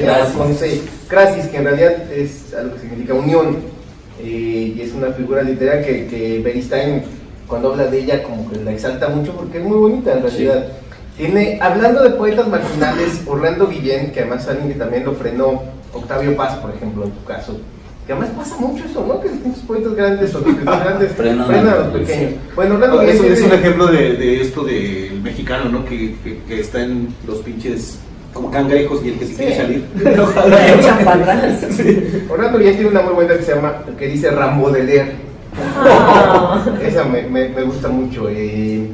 llama, 0.00 0.16
Crasis. 0.16 0.36
con 0.36 0.54
C. 0.54 0.80
Crasis, 1.08 1.46
que 1.46 1.56
en 1.58 1.64
realidad 1.64 2.12
es 2.12 2.54
algo 2.54 2.74
que 2.74 2.80
significa 2.80 3.14
unión. 3.14 3.56
eh, 4.22 4.72
y 4.76 4.80
es 4.80 4.92
una 4.92 5.08
figura 5.08 5.42
literaria 5.42 5.84
que, 5.84 6.06
que 6.06 6.40
Beristain, 6.42 7.02
cuando 7.48 7.72
habla 7.72 7.86
de 7.88 7.98
ella, 7.98 8.22
como 8.22 8.48
que 8.48 8.56
la 8.60 8.72
exalta 8.72 9.08
mucho 9.08 9.32
porque 9.36 9.58
es 9.58 9.64
muy 9.64 9.76
bonita 9.76 10.12
en 10.14 10.22
realidad. 10.22 10.66
Tiene, 11.16 11.58
hablando 11.60 12.02
de 12.02 12.10
poetas 12.10 12.48
marginales, 12.48 13.20
Orlando 13.26 13.66
Guillén, 13.66 14.12
que 14.12 14.20
además 14.20 14.48
alguien 14.48 14.68
que 14.72 14.78
también 14.78 15.04
lo 15.04 15.12
frenó, 15.12 15.62
Octavio 15.92 16.34
Paz, 16.36 16.54
por 16.56 16.70
ejemplo, 16.74 17.04
en 17.04 17.10
tu 17.10 17.24
caso, 17.24 17.58
que 18.06 18.12
además 18.12 18.30
pasa 18.36 18.56
mucho 18.58 18.84
eso, 18.84 19.04
¿no? 19.06 19.20
Que 19.20 19.28
estos 19.28 19.62
poetas 19.66 19.94
grandes 19.94 20.34
o 20.34 20.40
los 20.40 20.60
grandes 20.64 21.12
Frenan 21.16 21.50
a 21.50 21.74
los 21.74 21.86
los 21.92 22.00
pequeños. 22.02 22.30
sí. 22.32 22.36
Bueno, 22.54 22.74
Orlando 22.74 23.00
Ah, 23.00 23.04
Guillén 23.04 23.16
Eso 23.16 23.26
es 23.32 23.42
un 23.42 23.52
ejemplo 23.52 23.86
de, 23.86 24.12
de 24.14 24.40
esto 24.42 24.62
del 24.64 25.20
mexicano, 25.22 25.68
¿no? 25.70 25.84
Que, 25.84 26.14
que, 26.22 26.38
que 26.46 26.60
está 26.60 26.82
en 26.82 27.14
los 27.26 27.38
pinches 27.38 27.98
como 28.34 28.50
cangrejos 28.50 29.02
y 29.04 29.08
el 29.10 29.14
que 29.18 29.26
se 29.26 29.32
Sí. 29.32 29.36
quiere 29.38 29.56
salir. 29.56 29.84
Echan 30.78 31.04
para 31.04 31.22
atrás. 31.22 31.66
Orlando 32.28 32.58
Guillén 32.58 32.74
tiene 32.74 32.90
una 32.90 33.02
muy 33.02 33.14
buena 33.14 33.36
que 33.36 33.42
se 33.42 33.54
llama, 33.54 33.82
que 33.98 34.06
dice 34.08 34.30
Rambo 34.30 34.70
de 34.70 34.82
leer. 34.84 35.12
Ah. 35.78 36.64
Esa 36.84 37.04
me, 37.04 37.22
me, 37.22 37.48
me 37.48 37.62
gusta 37.62 37.88
mucho. 37.88 38.28
eh, 38.28 38.88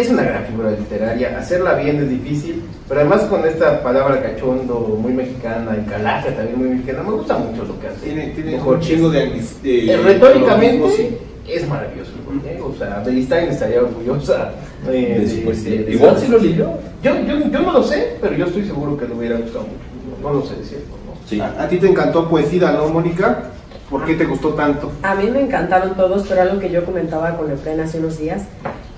es 0.00 0.10
una 0.10 0.22
gran 0.22 0.44
figura 0.44 0.70
literaria. 0.70 1.38
Hacerla 1.38 1.74
bien 1.74 1.96
es 2.02 2.08
difícil, 2.10 2.62
pero 2.88 3.00
además 3.00 3.22
con 3.22 3.44
esta 3.46 3.82
palabra 3.82 4.22
cachondo, 4.22 4.96
muy 5.00 5.12
mexicana, 5.12 5.76
y 5.76 5.88
calaca 5.88 6.30
también 6.34 6.58
muy 6.58 6.68
mexicana, 6.68 7.02
me 7.02 7.12
gusta 7.12 7.36
mucho 7.38 7.64
lo 7.64 7.78
que 7.80 7.88
hace. 7.88 8.04
Tiene, 8.06 8.26
tiene 8.28 8.62
un 8.62 8.80
chingo 8.80 9.10
de, 9.10 9.42
de 9.62 9.92
Eh, 9.92 9.96
retóricamente 10.04 10.90
sí. 10.90 11.18
es 11.48 11.68
maravilloso. 11.68 12.12
¿eh? 12.46 12.60
O 12.62 12.74
sea, 12.78 13.02
Beristain 13.04 13.48
estaría 13.48 13.80
orgullosa 13.80 14.52
eh, 14.86 15.24
De 15.26 15.70
de- 15.70 15.92
Igual 15.92 16.16
sí 16.18 16.28
lo 16.28 16.38
leyó. 16.38 16.70
Yo, 17.02 17.14
yo, 17.26 17.38
yo 17.50 17.60
no 17.60 17.72
lo 17.72 17.82
sé, 17.82 18.16
pero 18.20 18.34
yo 18.34 18.46
estoy 18.46 18.64
seguro 18.66 18.96
que 18.96 19.06
le 19.08 19.14
hubiera 19.14 19.36
gustado 19.38 19.64
mucho. 19.64 20.20
No, 20.22 20.28
no 20.28 20.34
lo 20.40 20.46
sé, 20.46 20.54
es 20.60 20.68
cierto. 20.68 20.88
¿no? 21.06 21.14
Sí. 21.28 21.40
A, 21.40 21.62
a 21.62 21.68
ti 21.68 21.78
te 21.78 21.88
encantó 21.88 22.28
Poesía, 22.28 22.72
¿no, 22.72 22.88
Mónica? 22.88 23.44
¿Por 23.90 24.04
qué 24.04 24.14
te 24.14 24.26
gustó 24.26 24.50
tanto? 24.50 24.92
A 25.02 25.14
mí 25.14 25.30
me 25.30 25.40
encantaron 25.40 25.94
todos, 25.96 26.26
pero 26.28 26.42
algo 26.42 26.58
que 26.60 26.70
yo 26.70 26.84
comentaba 26.84 27.36
con 27.36 27.50
Efren 27.50 27.80
hace 27.80 27.98
unos 27.98 28.18
días 28.18 28.42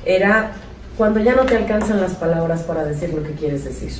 era 0.04 0.52
cuando 1.00 1.19
ya 1.21 1.35
no 1.35 1.47
te 1.47 1.57
alcanzan 1.57 1.99
las 1.99 2.12
palabras 2.12 2.61
para 2.64 2.85
decir 2.85 3.09
lo 3.14 3.23
que 3.23 3.30
quieres 3.30 3.64
decir. 3.64 3.90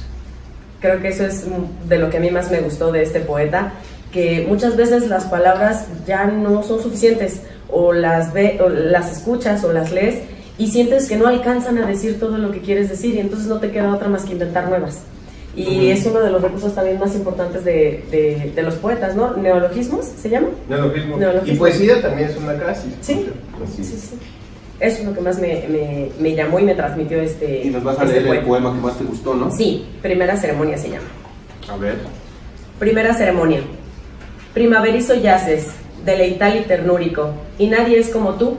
Creo 0.83 1.01
que 1.01 1.09
eso 1.09 1.25
es 1.25 1.45
de 1.89 1.99
lo 1.99 2.11
que 2.11 2.19
a 2.19 2.21
mí 2.21 2.31
más 2.31 2.51
me 2.51 2.61
gustó 2.61 2.93
de 2.93 3.03
este 3.03 3.21
poeta, 3.21 3.73
que 4.13 4.45
muchas 4.47 4.77
veces 4.77 5.09
las 5.09 5.25
palabras 5.25 5.87
ya 6.07 6.27
no 6.27 6.63
son 6.63 6.83
suficientes 6.83 7.41
o 7.71 7.95
las, 7.95 8.35
ve, 8.35 8.61
o 8.63 8.69
las 8.69 9.11
escuchas 9.17 9.65
o 9.65 9.73
las 9.73 9.93
lees 9.93 10.17
y 10.59 10.67
sientes 10.71 11.09
que 11.09 11.17
no 11.17 11.27
alcanzan 11.27 11.79
a 11.79 11.87
decir 11.87 12.21
todo 12.21 12.37
lo 12.37 12.53
que 12.53 12.61
quieres 12.61 12.91
decir 12.91 13.15
y 13.15 13.21
entonces 13.21 13.49
no 13.49 13.61
te 13.61 13.71
queda 13.71 13.95
otra 13.95 14.09
más 14.11 14.25
que 14.25 14.33
inventar 14.33 14.69
nuevas. 14.69 14.99
Y 15.57 15.89
es 15.89 16.05
uno 16.05 16.21
de 16.21 16.29
los 16.31 16.43
recursos 16.43 16.75
también 16.75 16.99
más 17.01 17.15
importantes 17.15 17.65
de, 17.65 18.05
de- 18.11 18.53
de 18.55 18.63
los 18.63 18.75
poetas, 18.75 19.17
¿no? 19.17 19.37
Neologismos, 19.39 20.05
¿se 20.21 20.29
llama? 20.29 20.49
Neologismo. 20.69 21.17
Neologismo. 21.17 21.55
Y 21.55 21.59
poesía 21.59 22.03
también 22.03 22.29
es 22.29 22.37
una 22.37 22.53
clásica. 22.59 22.95
Sí, 23.01 23.27
Pues 23.57 23.71
sí, 23.75 23.85
sí. 23.85 24.19
Eso 24.81 25.01
es 25.01 25.05
lo 25.05 25.15
que 25.15 25.21
más 25.21 25.39
me, 25.39 25.65
me- 25.69 26.09
me 26.19 26.35
llamó 26.35 26.59
y 26.59 26.65
me 26.65 26.75
transmitió 26.75 27.21
este. 27.21 27.63
Y 27.67 27.71
nos 27.71 27.85
vas 27.85 27.99
a 27.99 28.05
este 28.05 28.21
leer 28.23 28.37
el 28.39 28.45
poema. 28.45 28.71
poema 28.71 28.75
que 28.81 28.87
más 28.87 28.99
te 28.99 29.05
gustó, 29.05 29.35
¿no? 29.35 29.51
Sí, 29.51 29.87
primera 30.03 30.37
ceremonia 30.37 30.79
se 30.79 30.89
llama. 30.91 31.07
A 31.69 31.77
ver. 31.77 31.97
Primera 32.79 33.13
ceremonia. 33.15 33.61
Primaverizo 34.55 35.15
yaces, 35.15 35.67
deleital 36.05 36.57
y 36.59 36.63
ternúrico, 36.63 37.31
y 37.59 37.67
nadie 37.69 37.99
es 37.99 38.09
como 38.09 38.35
tú, 38.35 38.57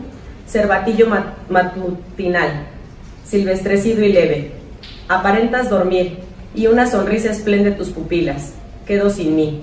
cervatillo 0.48 1.08
ma- 1.10 1.34
matutinal, 1.50 2.68
silvestrecido 3.26 4.04
y 4.06 4.14
leve. 4.14 4.52
Aparentas 5.10 5.70
dormir, 5.70 6.20
y 6.56 6.68
una 6.68 6.86
sonrisa 6.88 7.32
esplende 7.32 7.72
tus 7.72 7.90
pupilas. 7.90 8.54
Quedo 8.86 9.10
sin 9.10 9.36
mí. 9.36 9.62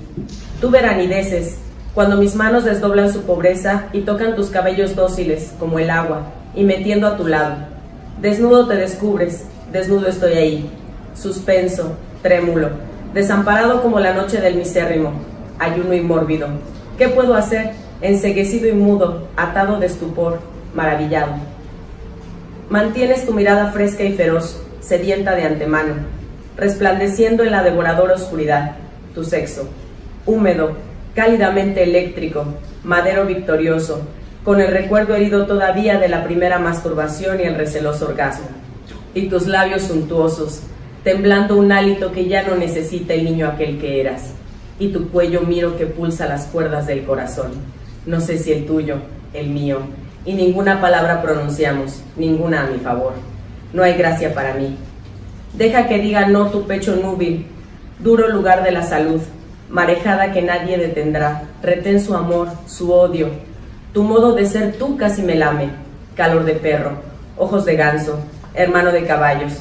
Tú 0.60 0.70
veranideces, 0.70 1.56
cuando 1.94 2.16
mis 2.16 2.34
manos 2.34 2.64
desdoblan 2.64 3.12
su 3.12 3.22
pobreza 3.22 3.86
y 3.92 4.00
tocan 4.00 4.36
tus 4.36 4.48
cabellos 4.50 4.94
dóciles, 4.96 5.52
como 5.58 5.78
el 5.78 5.90
agua, 5.90 6.22
y 6.58 6.64
metiendo 6.64 7.06
a 7.06 7.16
tu 7.16 7.24
lado. 7.24 7.54
Desnudo 8.20 8.66
te 8.66 8.74
descubres, 8.74 9.44
desnudo 9.70 10.08
estoy 10.08 10.32
ahí, 10.32 10.70
suspenso, 11.14 11.92
trémulo, 12.20 12.70
desamparado 13.14 13.80
como 13.80 14.00
la 14.00 14.12
noche 14.12 14.40
del 14.40 14.56
misérrimo, 14.56 15.12
ayuno 15.60 15.94
y 15.94 16.00
mórbido. 16.00 16.48
¿Qué 16.98 17.08
puedo 17.08 17.36
hacer? 17.36 17.74
Enseguecido 18.00 18.66
y 18.66 18.72
mudo, 18.72 19.28
atado 19.36 19.78
de 19.78 19.86
estupor, 19.86 20.40
maravillado. 20.74 21.34
Mantienes 22.68 23.24
tu 23.24 23.32
mirada 23.32 23.70
fresca 23.70 24.02
y 24.02 24.14
feroz, 24.14 24.60
sedienta 24.80 25.36
de 25.36 25.44
antemano, 25.44 25.94
resplandeciendo 26.56 27.44
en 27.44 27.52
la 27.52 27.62
devoradora 27.62 28.14
oscuridad, 28.14 28.72
tu 29.14 29.22
sexo, 29.22 29.68
húmedo, 30.26 30.72
cálidamente 31.14 31.84
eléctrico, 31.84 32.46
madero 32.82 33.26
victorioso, 33.26 34.02
con 34.48 34.62
el 34.62 34.68
recuerdo 34.68 35.14
herido 35.14 35.44
todavía 35.44 35.98
de 35.98 36.08
la 36.08 36.24
primera 36.24 36.58
masturbación 36.58 37.38
y 37.38 37.42
el 37.42 37.56
receloso 37.56 38.06
orgasmo, 38.06 38.46
y 39.12 39.28
tus 39.28 39.46
labios 39.46 39.82
suntuosos, 39.82 40.60
temblando 41.04 41.54
un 41.54 41.70
hálito 41.70 42.12
que 42.12 42.28
ya 42.28 42.44
no 42.44 42.54
necesita 42.54 43.12
el 43.12 43.26
niño 43.26 43.46
aquel 43.46 43.78
que 43.78 44.00
eras, 44.00 44.32
y 44.78 44.88
tu 44.88 45.10
cuello 45.10 45.42
miro 45.42 45.76
que 45.76 45.84
pulsa 45.84 46.24
las 46.24 46.46
cuerdas 46.46 46.86
del 46.86 47.04
corazón, 47.04 47.50
no 48.06 48.22
sé 48.22 48.38
si 48.38 48.50
el 48.50 48.64
tuyo, 48.64 48.96
el 49.34 49.50
mío, 49.50 49.80
y 50.24 50.32
ninguna 50.32 50.80
palabra 50.80 51.20
pronunciamos, 51.20 52.00
ninguna 52.16 52.64
a 52.64 52.70
mi 52.70 52.78
favor. 52.78 53.12
No 53.74 53.82
hay 53.82 53.98
gracia 53.98 54.32
para 54.32 54.54
mí. 54.54 54.78
Deja 55.52 55.88
que 55.88 55.98
diga 55.98 56.26
no 56.26 56.46
tu 56.46 56.66
pecho 56.66 56.96
núbil, 56.96 57.44
duro 57.98 58.28
lugar 58.28 58.64
de 58.64 58.70
la 58.70 58.82
salud, 58.82 59.20
marejada 59.68 60.32
que 60.32 60.40
nadie 60.40 60.78
detendrá. 60.78 61.42
Retén 61.62 62.00
su 62.00 62.14
amor, 62.14 62.48
su 62.66 62.94
odio. 62.94 63.28
Tu 63.92 64.02
modo 64.02 64.34
de 64.34 64.46
ser 64.46 64.74
tú 64.74 64.96
casi 64.96 65.22
me 65.22 65.34
lame. 65.34 65.70
Calor 66.14 66.44
de 66.44 66.54
perro, 66.54 66.92
ojos 67.36 67.64
de 67.64 67.76
ganso, 67.76 68.18
hermano 68.54 68.92
de 68.92 69.04
caballos. 69.04 69.54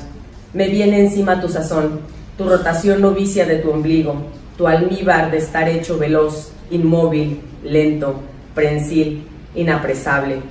Me 0.54 0.68
viene 0.68 1.00
encima 1.00 1.40
tu 1.40 1.50
sazón, 1.50 2.02
tu 2.38 2.50
rotación 2.50 3.02
novicia 3.02 3.46
de 3.46 3.58
tu 3.58 3.72
ombligo, 3.72 4.16
tu 4.58 4.68
almíbar 4.68 5.32
de 5.32 5.38
estar 5.38 5.70
hecho 5.70 5.98
veloz, 5.98 6.52
inmóvil, 6.72 7.42
lento, 7.64 8.20
prensil, 8.54 9.28
inapresable. 9.56 10.42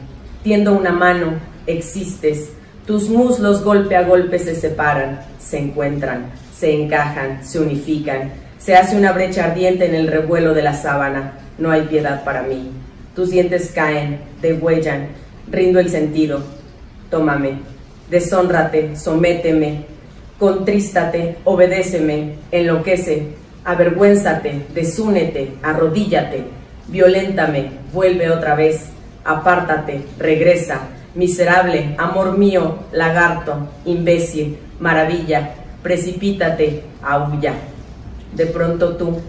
Tiendo 0.42 0.72
una 0.72 0.92
mano, 0.92 1.34
existes. 1.66 2.50
Tus 2.86 3.08
muslos 3.08 3.64
golpe 3.64 3.96
a 3.96 4.02
golpe 4.02 4.38
se 4.38 4.54
separan, 4.54 5.20
se 5.38 5.58
encuentran, 5.58 6.26
se 6.56 6.72
encajan, 6.72 7.44
se 7.44 7.58
unifican. 7.58 8.32
Se 8.58 8.76
hace 8.76 8.96
una 8.96 9.12
brecha 9.12 9.44
ardiente 9.44 9.86
en 9.86 9.94
el 9.94 10.06
revuelo 10.06 10.54
de 10.54 10.62
la 10.62 10.72
sábana. 10.72 11.32
No 11.58 11.70
hay 11.70 11.82
piedad 11.82 12.24
para 12.24 12.42
mí. 12.42 12.70
Tus 13.16 13.30
dientes 13.30 13.72
caen, 13.74 14.20
degüellan. 14.42 15.08
Rindo 15.50 15.80
el 15.80 15.88
sentido. 15.88 16.42
Tómame. 17.08 17.60
Deshónrate, 18.10 18.94
sométeme. 18.94 19.86
Contrístate, 20.38 21.38
obedéceme, 21.44 22.34
enloquece. 22.52 23.28
Avergüénzate, 23.64 24.66
desúnete, 24.74 25.54
arrodíllate. 25.62 26.44
Violéntame, 26.88 27.70
vuelve 27.90 28.30
otra 28.30 28.54
vez. 28.54 28.82
Apártate, 29.24 30.02
regresa. 30.18 30.82
Miserable, 31.14 31.94
amor 31.96 32.36
mío, 32.36 32.80
lagarto, 32.92 33.66
imbécil, 33.86 34.58
maravilla, 34.78 35.54
precipítate, 35.82 36.82
aúlla. 37.02 37.54
De 38.34 38.44
pronto 38.44 38.94
tú, 38.96 39.22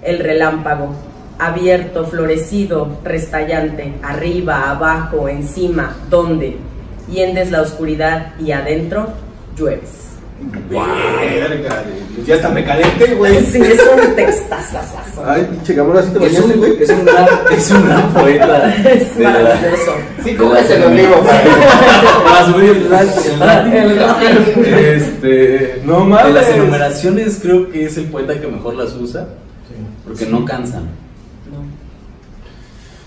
el 0.00 0.20
relámpago, 0.20 0.94
abierto, 1.38 2.04
florecido, 2.06 2.98
restallante, 3.04 3.94
arriba, 4.02 4.70
abajo, 4.70 5.28
encima, 5.28 5.96
¿dónde? 6.10 6.56
Hiendes 7.10 7.50
la 7.50 7.62
oscuridad 7.62 8.34
y 8.40 8.52
adentro 8.52 9.08
llueves. 9.56 10.02
Verga, 10.68 11.82
de- 11.82 12.24
ya 12.26 12.34
está 12.36 12.48
me 12.50 12.64
calenté, 12.64 13.14
güey. 13.14 13.40
Sí, 13.46 13.60
es 13.60 13.80
un 13.80 14.14
textazazazo. 14.14 15.22
Ay, 15.24 15.46
pinche 15.50 15.74
Gamora, 15.74 16.00
así 16.00 16.10
te 16.10 16.18
Es 16.26 16.32
bañaste, 16.32 16.52
un, 16.54 16.58
güey. 16.58 16.82
es 16.82 16.90
un 16.90 17.04
gran, 17.04 17.26
es 17.56 17.70
un 17.70 17.86
gran 17.88 18.12
poeta. 18.12 18.74
Es 18.84 19.16
de 19.16 19.24
maravilloso. 19.24 19.92
Sí, 20.24 20.34
¿cómo 20.34 20.56
es 20.56 20.70
el 20.70 20.84
ombligo? 20.84 21.22
Para 21.22 22.46
subir 22.46 22.70
el 22.70 22.90
ranking, 22.90 24.64
Este, 24.64 25.80
no 25.84 26.00
De 26.00 26.04
mames. 26.06 26.34
las 26.34 26.48
enumeraciones 26.48 27.38
creo 27.40 27.70
que 27.70 27.86
es 27.86 27.96
el 27.96 28.06
poeta 28.06 28.38
que 28.40 28.46
mejor 28.46 28.74
las 28.74 28.92
usa, 28.94 29.26
porque 30.06 30.26
no 30.26 30.44
cansan. 30.44 30.88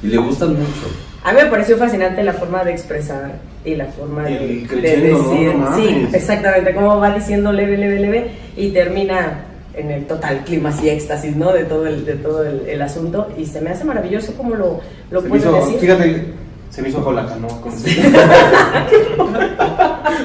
Y 0.03 0.07
le 0.07 0.17
gustan 0.17 0.49
mucho. 0.53 0.87
A 1.23 1.33
mí 1.33 1.39
me 1.43 1.49
pareció 1.49 1.77
fascinante 1.77 2.23
la 2.23 2.33
forma 2.33 2.63
de 2.63 2.71
expresar 2.71 3.33
y 3.65 3.75
la 3.75 3.85
forma 3.87 4.23
de, 4.23 4.37
El 4.37 4.61
de 4.61 4.67
crescendo, 4.67 5.17
¿no? 5.23 5.29
decir. 5.31 5.55
No 5.57 5.75
sí, 5.75 6.07
exactamente, 6.13 6.73
cómo 6.73 6.99
va 6.99 7.13
diciendo 7.13 7.51
leve, 7.51 7.77
leve, 7.77 7.99
leve 7.99 8.31
y 8.55 8.69
termina 8.69 9.43
en 9.73 9.91
el 9.91 10.05
total 10.05 10.43
clima 10.45 10.71
y 10.81 10.87
éxtasis, 10.89 11.35
¿no? 11.35 11.51
De 11.51 11.65
todo 11.65 11.85
el, 11.85 12.05
de 12.05 12.13
todo 12.15 12.43
el, 12.45 12.61
el 12.67 12.81
asunto 12.81 13.27
y 13.37 13.45
se 13.45 13.59
me 13.61 13.71
hace 13.71 13.83
maravilloso 13.83 14.33
cómo 14.37 14.55
lo, 14.55 14.79
lo 15.11 15.21
Se 15.21 15.27
puede 15.27 15.41
hizo, 15.41 15.53
decir. 15.55 15.79
fíjate, 15.79 16.25
se 16.69 16.81
me 16.81 16.89
hizo 16.89 16.99
ajo 16.99 17.11
la 17.11 17.25
canoa. 17.27 17.59
con- 17.61 17.73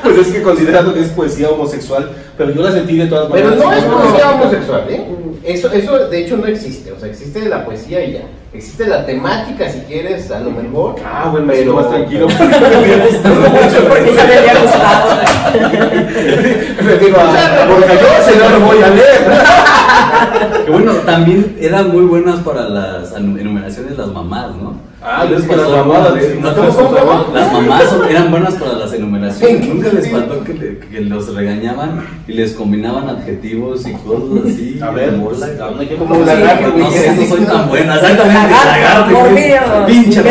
pues 0.03 0.19
es 0.19 0.27
que 0.33 0.43
considerando 0.43 0.95
que 0.95 1.01
es 1.01 1.09
poesía 1.09 1.51
homosexual, 1.51 2.11
pero 2.37 2.51
yo 2.53 2.63
la 2.63 2.73
sentí 2.73 2.97
de 2.97 3.07
todas 3.07 3.31
Pero 3.33 3.49
maneras. 3.51 3.65
no 3.67 3.73
es 3.73 3.85
poesía 3.85 4.31
homosexual, 4.31 4.83
¿eh? 4.89 5.05
Eso, 5.45 5.73
eso 5.73 6.09
de 6.09 6.25
hecho 6.25 6.37
no 6.37 6.47
existe, 6.47 6.93
o 6.93 6.99
sea, 7.01 7.09
existe 7.09 7.49
la 7.49 7.65
poesía 7.65 8.05
y 8.05 8.13
ya. 8.15 8.21
Existe 8.55 8.87
la 8.87 9.07
temática, 9.07 9.67
si 9.67 9.81
quieres, 9.81 10.31
a 10.31 10.41
lo 10.41 10.51
mejor. 10.51 10.97
Ah, 11.03 11.29
bueno, 11.31 11.47
me 11.47 11.55
siento 11.55 11.75
pero 11.75 11.89
más 11.89 11.95
tranquilo. 11.95 12.27
Porque 13.89 14.15
ya 14.15 14.25
me 14.27 14.35
había 14.37 14.61
gustado. 14.61 15.17
Me 16.85 16.97
digo, 16.99 17.17
ah, 17.19 17.67
porque 17.67 17.95
yo 17.95 18.09
se 18.23 18.37
no 18.39 18.49
lo 18.51 18.61
voy 18.67 18.83
a 18.83 18.89
leer. 18.89 20.65
Que 20.67 20.71
bueno, 20.71 20.93
también 21.07 21.57
eran 21.61 21.91
muy 21.91 22.05
buenas 22.05 22.41
para 22.41 22.69
las 22.69 23.13
enumeraciones 23.17 23.97
las 23.97 24.09
mamás, 24.09 24.55
¿no? 24.57 24.92
Ah, 25.05 25.25
¿Les 25.25 25.47
las 25.49 25.69
mamadas, 25.69 26.15
¿No 26.41 26.53
te. 26.53 27.35
Las 27.35 27.53
mamás 27.53 27.83
eran 28.09 28.31
buenas 28.31 28.55
para 28.55 28.73
las 28.75 28.93
enumeraciones. 28.93 29.69
Nunca 29.69 29.89
les 29.89 30.09
faltó 30.11 30.45
que, 30.45 30.55
le- 30.55 30.79
que 30.79 31.01
los 31.01 31.35
regañaban 31.35 32.05
y 32.29 32.33
les 32.35 32.53
combinaban 32.53 33.09
adjetivos 33.09 33.85
y 33.87 33.93
cosas 33.95 34.45
así. 34.53 34.79
A 34.81 34.91
ver, 34.91 35.17
como 35.17 35.33
la- 35.33 35.57
como 35.99 36.15
no 36.19 36.25
la 36.25 36.91
sé, 36.93 37.17
no 37.17 37.27
soy 37.27 37.41
tan 37.47 37.69
buena. 37.69 37.95
Exactamente, 37.97 38.51
Lagarto, 38.65 39.13
lagarto, 39.13 39.87
Pinche 39.87 40.23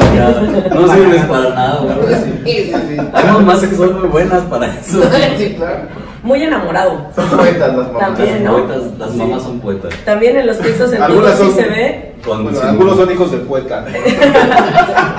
chingada. 0.00 0.40
No 0.74 0.94
sirves 0.94 1.24
para 1.24 1.50
nada, 1.50 1.80
güey. 1.80 3.10
Hay 3.12 3.24
mamás 3.32 3.60
que 3.60 3.76
son 3.76 4.00
muy 4.00 4.08
buenas 4.08 4.42
para 4.44 4.66
eso. 4.74 5.02
Sí, 5.36 5.54
claro. 5.56 6.09
Muy 6.22 6.42
enamorado. 6.42 7.06
Son 7.14 7.28
poetas 7.30 7.74
las 7.76 7.86
mamás. 7.92 8.00
También, 8.16 8.44
¿no? 8.44 8.52
Poetas, 8.66 8.98
las 8.98 9.14
mamás 9.14 9.42
son 9.42 9.60
poetas. 9.60 9.94
También 10.04 10.36
en 10.36 10.46
los 10.46 10.58
textos 10.58 10.92
en 10.92 10.98
todos 11.06 11.38
sí 11.38 11.50
se 11.52 11.62
ve. 11.68 12.12
Con 12.24 12.42
Bueno, 12.44 12.58
sin- 12.60 12.68
algunos 12.68 12.96
son 12.98 13.10
hijos 13.12 13.32
de 13.32 13.38
poeta. 13.38 13.86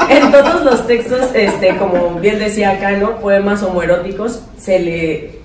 En 0.10 0.32
todos 0.32 0.64
los 0.66 0.86
textos, 0.88 1.30
este, 1.34 1.78
como 1.78 2.16
bien 2.20 2.38
decía 2.38 2.72
acá, 2.72 2.92
¿no? 2.92 3.18
Poemas 3.20 3.64
homoeróticos, 3.64 4.42
se 4.58 4.80
le 4.80 5.40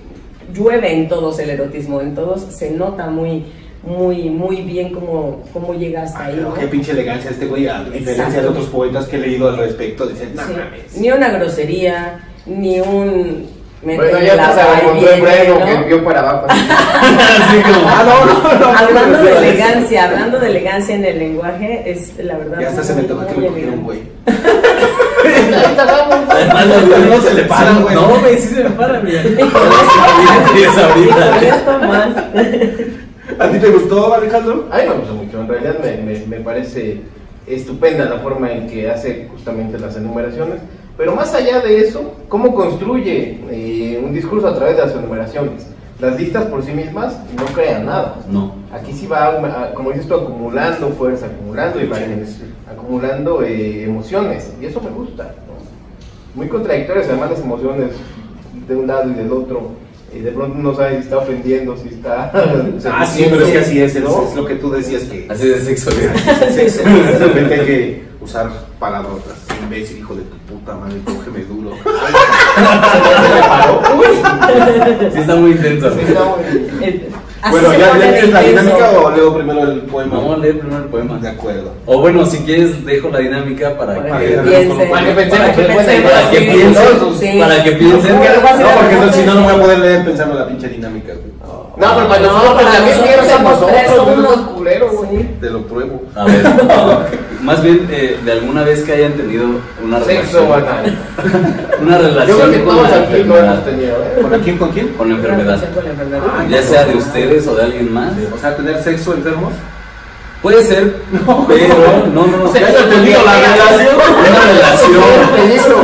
llueve 0.53 0.93
en 0.93 1.07
todos 1.07 1.39
el 1.39 1.49
erotismo, 1.51 2.01
en 2.01 2.13
todos 2.15 2.41
se 2.41 2.71
nota 2.71 3.07
muy, 3.09 3.45
muy, 3.83 4.29
muy 4.29 4.57
bien 4.63 4.91
cómo, 4.93 5.43
cómo 5.53 5.73
llega 5.73 6.03
hasta 6.03 6.25
ahí, 6.25 6.39
¿no? 6.41 6.53
Qué 6.53 6.67
pinche 6.67 6.91
elegancia 6.91 7.31
este 7.31 7.45
güey, 7.45 7.67
a 7.67 7.83
diferencia 7.85 8.41
de 8.41 8.47
otros 8.49 8.65
poetas 8.67 9.05
que 9.07 9.15
he 9.15 9.19
leído 9.19 9.47
al 9.49 9.57
respecto. 9.57 10.05
Dicen, 10.05 10.35
no 10.35 10.41
Sí. 10.45 10.51
mames. 10.53 10.97
Ni 10.97 11.11
una 11.11 11.29
grosería, 11.29 12.19
ni 12.45 12.79
un... 12.81 13.47
Bueno, 13.83 14.03
ya 14.19 14.33
y 14.35 14.85
con 14.85 14.99
tu 14.99 15.05
viene, 15.05 15.21
freno 15.21 15.59
¿no? 15.59 15.65
que 15.65 15.75
vio 15.87 16.03
para 16.03 16.19
abajo. 16.21 16.47
Así 16.49 17.61
como, 17.61 17.87
Ah, 17.87 18.03
no, 18.05 18.25
no, 18.25 18.59
no. 18.59 18.77
Hablando 18.77 19.17
de 19.23 19.37
elegancia, 19.37 20.03
hablando 20.05 20.39
de 20.39 20.47
elegancia 20.47 20.95
en 20.95 21.05
el 21.05 21.19
lenguaje, 21.19 21.83
es 21.85 22.17
la 22.17 22.37
verdad. 22.37 22.59
Ya 22.59 22.69
hasta 22.69 22.83
se 22.83 22.95
me 22.95 23.03
toca 23.03 23.27
que 23.27 23.37
me 23.39 23.47
elegante. 23.47 23.77
güey. 23.83 23.99
Ahorita 24.27 25.85
vamos. 25.85 26.25
Además, 26.29 26.65
no 27.09 27.21
se 27.21 27.33
le 27.33 27.43
paran, 27.43 27.81
güey. 27.83 27.95
güey. 27.95 28.07
No, 28.07 28.19
güey, 28.19 28.37
sí 28.37 28.55
se 28.55 28.63
me 28.63 28.69
paran, 28.71 29.03
mira. 29.03 29.21
Y 29.21 29.35
con 29.35 29.61
esto, 31.43 31.79
más. 31.87 32.15
¿A 33.39 33.51
ti 33.51 33.59
te 33.59 33.69
gustó, 33.69 34.13
Alejandro? 34.15 34.67
A 34.71 34.77
mí 34.77 34.83
me 34.87 34.93
gusta 34.95 35.13
mucho, 35.13 35.41
en 35.41 35.47
realidad 35.47 35.75
me, 35.83 35.97
me, 35.97 36.19
me 36.25 36.37
parece 36.39 37.01
estupenda 37.45 38.05
la 38.05 38.17
forma 38.19 38.51
en 38.51 38.67
que 38.67 38.89
hace 38.89 39.27
justamente 39.31 39.77
las 39.77 39.95
enumeraciones, 39.95 40.55
pero 40.97 41.15
más 41.15 41.33
allá 41.33 41.59
de 41.59 41.79
eso, 41.81 42.15
cómo 42.27 42.55
construye 42.55 43.39
eh, 43.51 44.01
un 44.03 44.13
discurso 44.13 44.47
a 44.47 44.55
través 44.55 44.77
de 44.77 44.85
las 44.85 44.95
enumeraciones. 44.95 45.67
Las 45.99 46.19
listas 46.19 46.45
por 46.45 46.63
sí 46.63 46.71
mismas 46.71 47.17
no 47.35 47.45
crean 47.53 47.85
nada. 47.85 48.15
No. 48.29 48.55
Aquí 48.71 48.93
sí 48.93 49.07
va, 49.07 49.71
como 49.73 49.91
dices 49.91 50.07
tú, 50.07 50.15
acumulando 50.15 50.89
fuerza, 50.89 51.27
acumulando 51.27 51.81
imágenes, 51.81 52.41
acumulando 52.69 53.43
eh, 53.43 53.83
emociones, 53.83 54.51
y 54.59 54.65
eso 54.65 54.81
me 54.81 54.89
gusta. 54.89 55.23
¿no? 55.23 56.35
Muy 56.35 56.47
contradictorias 56.47 57.07
además 57.07 57.31
las 57.31 57.41
emociones 57.41 57.91
de 58.67 58.75
un 58.75 58.87
lado 58.87 59.09
y 59.09 59.13
del 59.13 59.31
otro, 59.31 59.71
y 60.15 60.19
de 60.19 60.31
pronto 60.31 60.57
no 60.57 60.75
sabes 60.75 60.97
si 60.97 61.03
está 61.03 61.17
ofendiendo, 61.19 61.77
si 61.77 61.89
está... 61.89 62.31
Ah, 62.91 63.05
sí, 63.05 63.25
pero 63.29 63.45
es 63.45 63.51
que 63.51 63.59
así 63.59 63.81
es, 63.81 63.95
es, 63.95 64.03
¿no? 64.03 64.27
es 64.27 64.35
lo 64.35 64.45
que 64.45 64.55
tú 64.55 64.69
decías 64.71 65.03
que 65.03 65.27
Así 65.29 65.47
de 65.47 65.61
sexo. 65.61 65.91
sexo, 66.51 66.83
de 66.83 67.19
repente 67.19 67.53
hay 67.53 67.65
que 67.65 68.06
usar 68.27 68.49
palabrotas. 68.77 69.35
Imbécil, 69.63 69.99
hijo 69.99 70.13
de 70.15 70.21
tu 70.23 70.37
puta 70.53 70.75
madre, 70.75 70.99
cógeme 71.05 71.43
duro. 71.45 71.71
Se 71.83 73.33
me 73.35 73.41
paró. 73.47 73.81
Uy, 73.97 74.05
Sí 75.13 75.19
está 75.19 75.35
muy 75.35 75.51
intenso. 75.51 75.89
sí, 75.91 76.01
está 76.07 76.23
muy- 76.25 76.85
Eh, 76.85 77.09
Bueno, 77.51 77.71
¿ya 77.73 77.91
tienes 77.93 78.29
la 78.33 78.41
dinámica 78.41 78.91
o 78.99 79.11
leo 79.11 79.33
primero 79.35 79.61
el 79.63 79.81
poema? 79.81 80.15
Vamos 80.15 80.35
a 80.35 80.37
leer 80.39 80.59
primero 80.59 80.83
el 80.83 80.89
poema. 80.89 81.17
De 81.19 81.29
acuerdo. 81.29 81.71
O 81.85 82.01
bueno, 82.01 82.25
si 82.25 82.39
quieres, 82.39 82.83
dejo 82.85 83.09
la 83.09 83.19
dinámica 83.19 83.77
para 83.77 83.95
Para 83.95 84.19
que. 84.19 84.25
piensen. 84.27 84.89
Para 84.89 85.05
que 85.05 85.13
Para. 85.13 85.29
Para 85.29 85.53
piensen. 85.53 86.03
Para 86.03 87.63
que 87.63 87.71
piensen. 87.71 88.15
No, 88.15 88.21
porque 88.75 89.13
si 89.13 89.23
no, 89.25 89.35
no 89.35 89.43
voy 89.43 89.53
a 89.53 89.61
poder 89.61 89.79
leer 89.79 90.03
pensando 90.05 90.33
en 90.33 90.39
la 90.41 90.47
pinche 90.47 90.67
dinámica. 90.67 91.13
No, 91.77 91.95
pero 91.95 92.07
para 92.09 92.21
No, 92.21 92.33
nosotros 92.33 92.53
para 92.63 92.79
nosotros 92.79 93.27
somos 93.27 93.51
nosotros, 93.51 93.71
tres, 93.71 93.95
somos 93.95 94.37
culeros, 94.49 94.91
güey. 94.95 95.23
Te 95.39 95.49
lo 95.51 95.61
pruebo. 95.67 96.01
A 96.15 96.25
ver, 96.25 96.43
más 97.41 97.61
bien 97.61 97.87
eh, 97.89 98.17
de 98.23 98.31
alguna 98.31 98.63
vez 98.63 98.83
que 98.83 98.93
hayan 98.93 99.13
tenido 99.13 99.47
una 99.83 99.99
Sexo 100.03 100.41
relación, 100.41 100.49
banal. 100.49 100.97
una 101.81 101.97
Yo 101.97 102.03
relación 102.07 102.37
creo 102.37 102.51
que 102.51 102.63
con 102.63 102.75
todos 102.75 102.89
la 102.89 102.97
aquí 102.97 103.13
lo 103.13 103.19
hemos 103.19 103.37
enfermedad, 103.37 103.63
tenido, 103.63 103.95
¿eh? 104.03 104.21
¿Con 104.21 104.39
quién? 104.41 104.57
¿Con 104.57 104.71
quién? 104.71 104.87
con 104.89 105.09
la 105.09 105.15
enfermedad, 105.15 105.43
relación 105.45 105.73
con 105.73 105.83
la 105.83 105.89
enfermedad. 105.91 106.47
ya 106.49 106.61
sea 106.63 106.85
de 106.85 106.95
ustedes 106.95 107.47
o 107.47 107.55
de 107.55 107.63
alguien 107.63 107.93
más. 107.93 108.13
O 108.33 108.37
sea, 108.37 108.55
tener 108.55 108.81
sexo 108.83 109.13
enfermos. 109.13 109.53
Puede 110.41 110.63
ser, 110.63 110.95
pero 111.47 111.67
no, 112.13 112.27
no, 112.27 112.37
no. 112.37 112.53
Ya 112.53 112.59
he 112.69 112.77
entendido 112.83 113.21
la 113.25 113.33
relación. 113.33 113.95
Una 113.97 114.43
relación. 114.53 115.03
Peligro. 115.35 115.77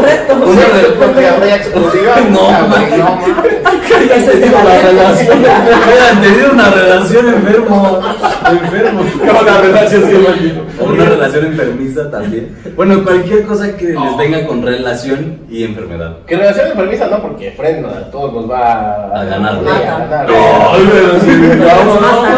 Una 0.46 0.62
Sexo 0.62 0.78
re- 0.78 1.06
porque 1.06 1.28
habría 1.28 1.56
exclusiva. 1.56 2.16
No, 2.30 2.68
no 2.68 2.76
es 2.78 4.28
el 4.28 4.42
la 4.52 4.82
relación. 4.82 5.39
Hubieran 5.39 6.22
tenido 6.22 6.52
una 6.52 6.70
relación 6.70 7.28
enfermo. 7.30 8.00
Enfermo. 8.52 9.02
Una 9.42 9.58
relación 9.62 10.04
sí, 10.10 10.54
una 10.80 11.06
relación 11.06 11.46
enfermiza 11.46 12.12
también. 12.12 12.56
Bueno, 12.76 13.04
cualquier 13.04 13.44
cosa 13.44 13.76
que 13.76 13.86
les 13.86 14.18
venga 14.18 14.46
con 14.48 14.62
relación 14.63 15.39
y 15.50 15.63
enfermedad. 15.63 16.18
Que 16.28 16.36
relación 16.36 16.68
enfermiza 16.72 17.08
no, 17.08 17.22
porque 17.22 17.52
Fred 17.52 17.84
a 17.86 18.12
todos 18.12 18.34
nos 18.34 18.50
va 18.52 19.10
A 19.16 19.24
ganar. 19.26 19.56
No, 19.56 19.63
no, 19.63 20.78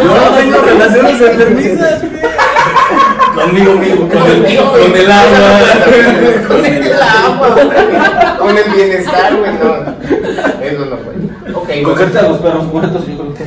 yo 0.03 0.15
no 0.15 0.37
tengo 0.37 0.57
relaciones 0.65 1.21
enfermizas. 1.21 2.01
Conmigo 3.45 3.73
mismo, 3.75 4.09
con 4.09 4.23
el, 4.23 4.57
con 4.57 4.95
el 4.95 5.11
agua. 5.11 5.37
Con 6.47 6.65
el 6.65 6.93
agua. 6.93 8.37
Con 8.39 8.57
el 8.57 8.71
bienestar, 8.71 9.35
güey. 9.37 9.51
No. 9.53 10.65
Eso 10.65 10.85
no 10.85 10.97
fue. 10.97 11.53
Ok, 11.53 11.69
Y 11.75 11.83
cogerte 11.83 12.17
a 12.17 12.23
los 12.23 12.39
perros 12.39 12.65
muertos, 12.65 13.05
yo 13.07 13.17
creo 13.17 13.33
que 13.35 13.45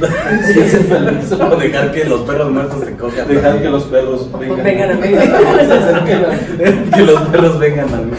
sí 0.53 0.61
es 0.61 0.75
enfermizo. 0.75 1.37
O 1.51 1.57
dejar 1.57 1.91
que 1.91 2.05
los 2.05 2.21
perros 2.21 2.51
muertos 2.53 2.85
te 2.85 2.97
cojan. 2.97 3.27
Dejar 3.27 3.61
que 3.61 3.69
los 3.69 3.83
perros 3.85 4.29
vengan. 4.39 4.63
Vengan 4.63 4.91
a 4.91 4.95
mí. 4.95 5.09
Que 6.95 7.03
los 7.03 7.21
perros 7.23 7.59
vengan 7.59 7.95
a 7.95 7.97
mí. 7.97 8.13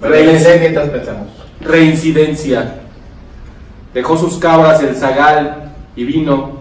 Pero 0.00 0.14
ahí 0.14 0.26
les 0.26 0.42
sé 0.44 0.58
mientras 0.60 0.90
pensamos. 0.90 1.28
Reincidencia. 1.60 2.74
Dejó 3.92 4.16
sus 4.16 4.38
cabras 4.38 4.80
el 4.82 4.94
zagal 4.94 5.72
y 5.96 6.04
vino. 6.04 6.58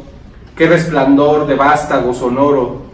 Qué 0.56 0.68
resplandor 0.68 1.46
de 1.46 1.54
vástago 1.54 2.16
sonoro. 2.16 2.87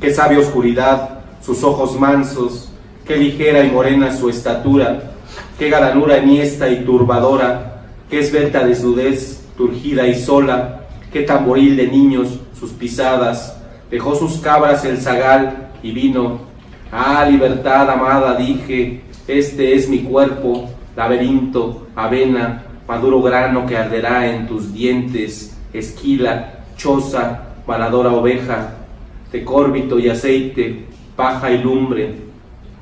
Qué 0.00 0.14
sabia 0.14 0.38
oscuridad 0.38 1.20
sus 1.42 1.64
ojos 1.64 1.98
mansos. 1.98 2.68
Qué 3.04 3.16
ligera 3.16 3.64
y 3.64 3.70
morena 3.70 4.14
su 4.14 4.28
estatura. 4.28 5.12
Qué 5.58 5.68
garanura 5.68 6.18
enhiesta 6.18 6.68
y 6.68 6.84
turbadora. 6.84 7.82
Qué 8.08 8.20
esbelta 8.20 8.64
desnudez, 8.64 9.44
turgida 9.56 10.06
y 10.06 10.14
sola. 10.14 10.82
Qué 11.12 11.22
tamboril 11.22 11.76
de 11.76 11.88
niños 11.88 12.38
sus 12.58 12.70
pisadas. 12.70 13.56
Dejó 13.90 14.14
sus 14.14 14.38
cabras 14.38 14.84
el 14.84 14.98
zagal 14.98 15.70
y 15.82 15.90
vino. 15.90 16.40
Ah, 16.92 17.26
libertad 17.28 17.90
amada, 17.90 18.34
dije, 18.36 19.02
este 19.26 19.74
es 19.74 19.88
mi 19.88 20.00
cuerpo, 20.00 20.70
laberinto, 20.96 21.88
avena, 21.94 22.64
maduro 22.86 23.20
grano 23.20 23.66
que 23.66 23.76
arderá 23.76 24.26
en 24.26 24.46
tus 24.46 24.72
dientes, 24.72 25.54
esquila, 25.74 26.60
choza, 26.78 27.42
valadora 27.66 28.10
oveja, 28.10 28.77
decórbito 29.32 29.98
y 29.98 30.08
aceite, 30.08 30.84
paja 31.16 31.50
y 31.50 31.62
lumbre. 31.62 32.14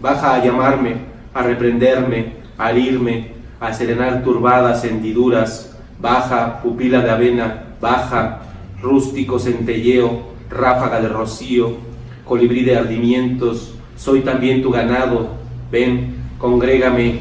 Baja 0.00 0.34
a 0.34 0.44
llamarme, 0.44 0.96
a 1.32 1.42
reprenderme, 1.42 2.34
a 2.58 2.70
herirme, 2.70 3.32
a 3.60 3.72
serenar 3.72 4.22
turbadas 4.22 4.84
hendiduras. 4.84 5.76
Baja, 5.98 6.60
pupila 6.62 7.00
de 7.00 7.10
avena, 7.10 7.64
baja, 7.80 8.42
rústico 8.82 9.38
centelleo, 9.38 10.22
ráfaga 10.50 11.00
de 11.00 11.08
rocío, 11.08 11.76
colibrí 12.24 12.62
de 12.64 12.76
ardimientos, 12.76 13.74
soy 13.96 14.20
también 14.20 14.62
tu 14.62 14.70
ganado, 14.70 15.30
ven, 15.70 16.16
congrégame, 16.38 17.20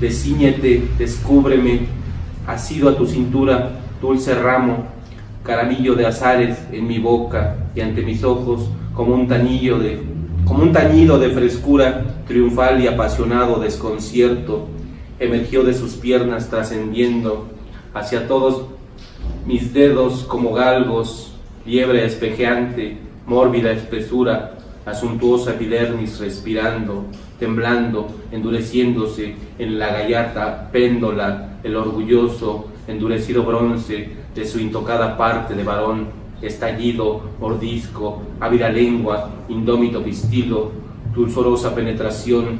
descíñete, 0.00 0.88
descúbreme, 0.98 1.80
asido 2.46 2.88
a 2.88 2.96
tu 2.96 3.06
cintura, 3.06 3.80
dulce 4.00 4.34
ramo, 4.34 4.86
caramillo 5.44 5.94
de 5.94 6.06
azares 6.06 6.58
en 6.72 6.86
mi 6.88 6.98
boca 6.98 7.56
y 7.74 7.80
ante 7.80 8.02
mis 8.02 8.24
ojos, 8.24 8.68
como 8.94 9.14
un 9.14 9.28
tañillo 9.28 9.78
de, 9.78 10.00
como 10.44 10.62
un 10.62 10.72
tañido 10.72 11.18
de 11.18 11.30
frescura, 11.30 12.02
triunfal 12.26 12.82
y 12.82 12.86
apasionado 12.86 13.60
desconcierto, 13.60 14.66
emergió 15.20 15.62
de 15.62 15.74
sus 15.74 15.94
piernas 15.94 16.48
trascendiendo 16.48 17.46
hacia 17.92 18.26
todos 18.26 18.64
mis 19.46 19.72
dedos 19.74 20.24
como 20.24 20.54
galgos, 20.54 21.34
liebre 21.66 22.04
espejeante, 22.04 22.98
mórbida 23.26 23.70
espesura, 23.72 24.54
la 24.86 24.94
suntuosa 24.94 25.52
epidermis 25.52 26.18
respirando, 26.18 27.04
temblando, 27.38 28.08
endureciéndose 28.32 29.34
en 29.58 29.78
la 29.78 29.88
gallarda 29.88 30.70
péndola, 30.72 31.58
el 31.62 31.76
orgulloso, 31.76 32.68
endurecido 32.86 33.44
bronce 33.44 34.10
de 34.34 34.46
su 34.46 34.58
intocada 34.60 35.16
parte 35.16 35.54
de 35.54 35.64
varón, 35.64 36.08
estallido, 36.42 37.22
mordisco, 37.40 38.22
ávida 38.40 38.68
lengua, 38.68 39.30
indómito 39.48 40.02
pistilo, 40.02 40.72
dulzorosa 41.14 41.74
penetración, 41.74 42.58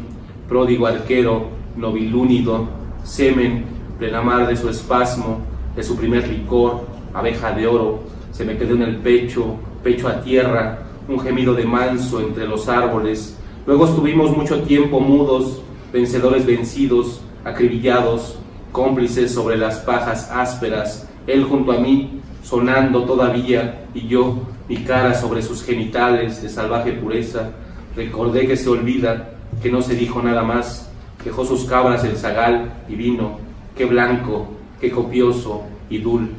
pródigo 0.48 0.86
arquero, 0.86 1.48
nobilúnido, 1.76 2.68
semen, 3.02 3.64
plenamar 3.98 4.46
de 4.46 4.56
su 4.56 4.68
espasmo, 4.68 5.40
de 5.74 5.82
su 5.82 5.96
primer 5.96 6.28
licor, 6.28 6.86
abeja 7.12 7.52
de 7.52 7.66
oro, 7.66 8.00
se 8.30 8.44
me 8.44 8.56
quedó 8.56 8.74
en 8.74 8.82
el 8.82 8.96
pecho, 8.96 9.56
pecho 9.82 10.08
a 10.08 10.20
tierra, 10.20 10.80
un 11.08 11.20
gemido 11.20 11.54
de 11.54 11.64
manso 11.64 12.20
entre 12.20 12.46
los 12.46 12.68
árboles. 12.68 13.38
Luego 13.66 13.86
estuvimos 13.86 14.36
mucho 14.36 14.62
tiempo 14.62 15.00
mudos, 15.00 15.62
vencedores 15.92 16.46
vencidos, 16.46 17.20
acribillados, 17.44 18.38
cómplices 18.74 19.32
sobre 19.32 19.56
las 19.56 19.76
pajas 19.78 20.28
ásperas, 20.32 21.08
él 21.28 21.44
junto 21.44 21.70
a 21.70 21.78
mí, 21.78 22.20
sonando 22.42 23.04
todavía, 23.04 23.86
y 23.94 24.08
yo, 24.08 24.48
mi 24.68 24.78
cara 24.78 25.14
sobre 25.14 25.42
sus 25.42 25.62
genitales 25.62 26.42
de 26.42 26.48
salvaje 26.48 26.92
pureza, 26.92 27.52
recordé 27.94 28.48
que 28.48 28.56
se 28.56 28.68
olvida, 28.68 29.30
que 29.62 29.70
no 29.70 29.80
se 29.80 29.94
dijo 29.94 30.20
nada 30.20 30.42
más, 30.42 30.90
dejó 31.24 31.44
sus 31.44 31.66
cabras 31.66 32.02
el 32.02 32.16
zagal 32.16 32.72
y 32.88 32.96
vino, 32.96 33.38
qué 33.76 33.84
blanco, 33.84 34.48
qué 34.80 34.90
copioso 34.90 35.62
y 35.88 35.98
dul 35.98 36.30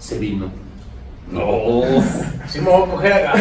se 0.00 0.18
vino. 0.18 0.46
No. 1.30 1.82
Sí 2.48 2.60
me 2.62 2.70
voy 2.70 2.82
a 2.82 2.90
coger 2.90 3.12
a 3.12 3.34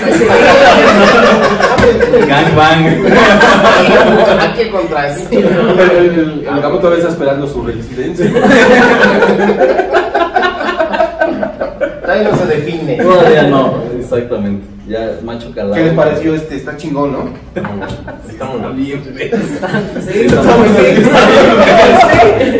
Gangbang. 2.27 3.03
Contradecir. 4.69 5.45
El, 5.45 5.79
el, 5.79 6.19
el, 6.19 6.45
el 6.45 6.61
Gabo 6.61 6.79
todavía 6.79 6.99
está 6.99 7.11
esperando 7.13 7.47
su 7.47 7.63
residencia. 7.63 8.25
Todavía 12.17 12.31
no 12.31 12.37
se 12.37 12.45
define. 12.45 12.95
Todavía 12.97 13.43
no, 13.43 13.73
exactamente. 13.99 14.65
Ya 14.87 15.19
macho 15.23 15.51
calado. 15.53 15.75
¿Qué 15.75 15.83
les 15.83 15.93
pareció 15.93 16.33
este? 16.33 16.55
Está 16.55 16.77
chingón, 16.77 17.11
¿no? 17.11 17.29
Estamos 18.29 18.75
bien. 18.75 19.03
Sí, 19.05 20.21
Está 20.21 20.57
muy 20.57 20.69
bien. 20.69 21.03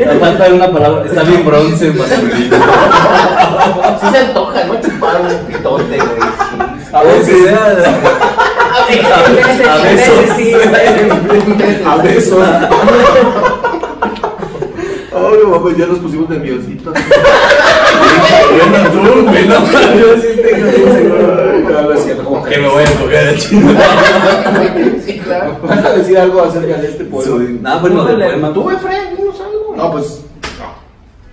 Me 0.08 0.20
falta 0.20 0.54
una 0.54 0.72
palabra. 0.72 1.06
Está 1.06 1.24
bien 1.24 1.46
bronce 1.46 1.92
masculino. 1.92 2.58
Sí 4.02 4.08
se 4.12 4.18
antoja, 4.18 4.64
¿no? 4.66 4.82
Chupar 4.82 5.22
un 5.22 5.46
pitote, 5.48 5.98
güey. 5.98 6.00
sí. 6.00 6.58
A 6.94 7.04
veces. 7.04 7.54
A 7.54 7.62
A 9.74 9.78
veces 9.84 10.30
sí, 10.36 10.54
a 10.54 10.58
veces 10.68 11.86
A 11.86 11.96
besos. 11.98 12.46
Ay, 15.18 15.40
mamá, 15.50 15.72
ya 15.78 15.86
nos 15.88 16.00
pusimos 16.00 16.30
nerviositos. 16.30 16.94
Bueno, 18.70 18.90
tú, 18.92 19.24
bueno, 19.26 19.56
yo 20.00 20.22
sí 20.22 20.42
tengo 20.42 20.72
bien 20.72 20.94
seguro. 20.94 21.60
No, 21.70 21.82
no 21.82 21.94
es 21.94 22.04
cierto, 22.04 22.24
como 22.24 22.44
Que 22.44 22.58
me 22.58 22.68
voy 22.68 22.84
a 22.84 22.92
coger. 23.00 23.40
Sí, 23.40 25.20
claro. 25.20 25.58
¿Vas 25.64 25.86
a 25.86 25.94
decir 25.94 26.18
algo 26.18 26.42
acerca 26.44 26.78
de 26.78 26.88
este 26.88 27.06
poema? 27.06 27.74
Ah, 27.74 27.78
bueno, 27.80 28.06
del 28.06 28.20
poema. 28.20 28.54
¿Tú, 28.54 28.70
Efraín, 28.72 29.18
dinos 29.18 29.36
algo? 29.42 29.76
No, 29.76 29.92
pues. 29.92 30.22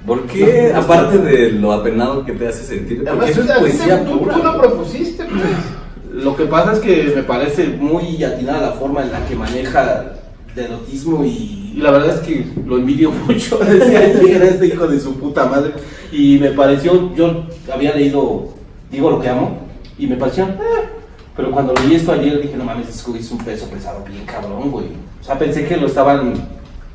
¿Por 0.06 0.22
qué? 0.24 0.72
Aparte 0.74 1.18
de 1.18 1.52
lo 1.52 1.72
apenado 1.72 2.24
que 2.24 2.32
te 2.32 2.48
hace 2.48 2.62
sentir. 2.64 3.04
Porque 3.04 3.24
Además, 3.32 3.50
es 3.50 3.58
poesía 3.58 4.04
tú, 4.04 4.18
pura. 4.20 4.34
tú 4.34 4.42
lo 4.42 4.60
propusiste, 4.60 5.24
pues. 5.24 6.22
Lo 6.24 6.36
que 6.36 6.44
pasa 6.44 6.72
es 6.74 6.78
que 6.80 7.12
me 7.16 7.22
parece 7.22 7.66
muy 7.68 8.22
atinada 8.22 8.60
la 8.60 8.72
forma 8.72 9.02
en 9.02 9.10
la 9.12 9.24
que 9.26 9.34
maneja 9.34 10.12
el 10.56 10.64
erotismo 10.64 11.24
y, 11.24 11.72
y 11.74 11.80
la 11.80 11.90
verdad 11.90 12.16
es 12.16 12.20
que 12.20 12.46
lo 12.66 12.78
envidio 12.78 13.10
mucho. 13.26 13.58
Decía 13.58 14.00
ayer 14.00 14.42
este 14.42 14.66
hijo 14.66 14.86
de 14.86 15.00
su 15.00 15.14
puta 15.18 15.46
madre. 15.46 15.72
Y 16.12 16.38
me 16.38 16.50
pareció, 16.50 17.14
yo 17.14 17.44
había 17.72 17.94
leído 17.94 18.48
Digo 18.90 19.10
lo 19.10 19.20
que 19.20 19.28
amo 19.28 19.58
y 19.98 20.06
me 20.06 20.14
pareció, 20.16 20.44
"Eh". 20.44 20.54
pero 21.36 21.50
cuando 21.50 21.74
leí 21.74 21.94
esto 21.96 22.12
ayer 22.12 22.40
dije, 22.40 22.56
no 22.56 22.62
mames, 22.64 22.88
es 22.88 23.04
es 23.08 23.30
un 23.32 23.38
peso 23.38 23.66
pesado 23.68 24.04
bien 24.08 24.24
cabrón, 24.24 24.70
güey. 24.70 24.86
O 25.20 25.24
sea, 25.24 25.36
pensé 25.36 25.66
que 25.66 25.76
lo 25.76 25.88
estaban, 25.88 26.34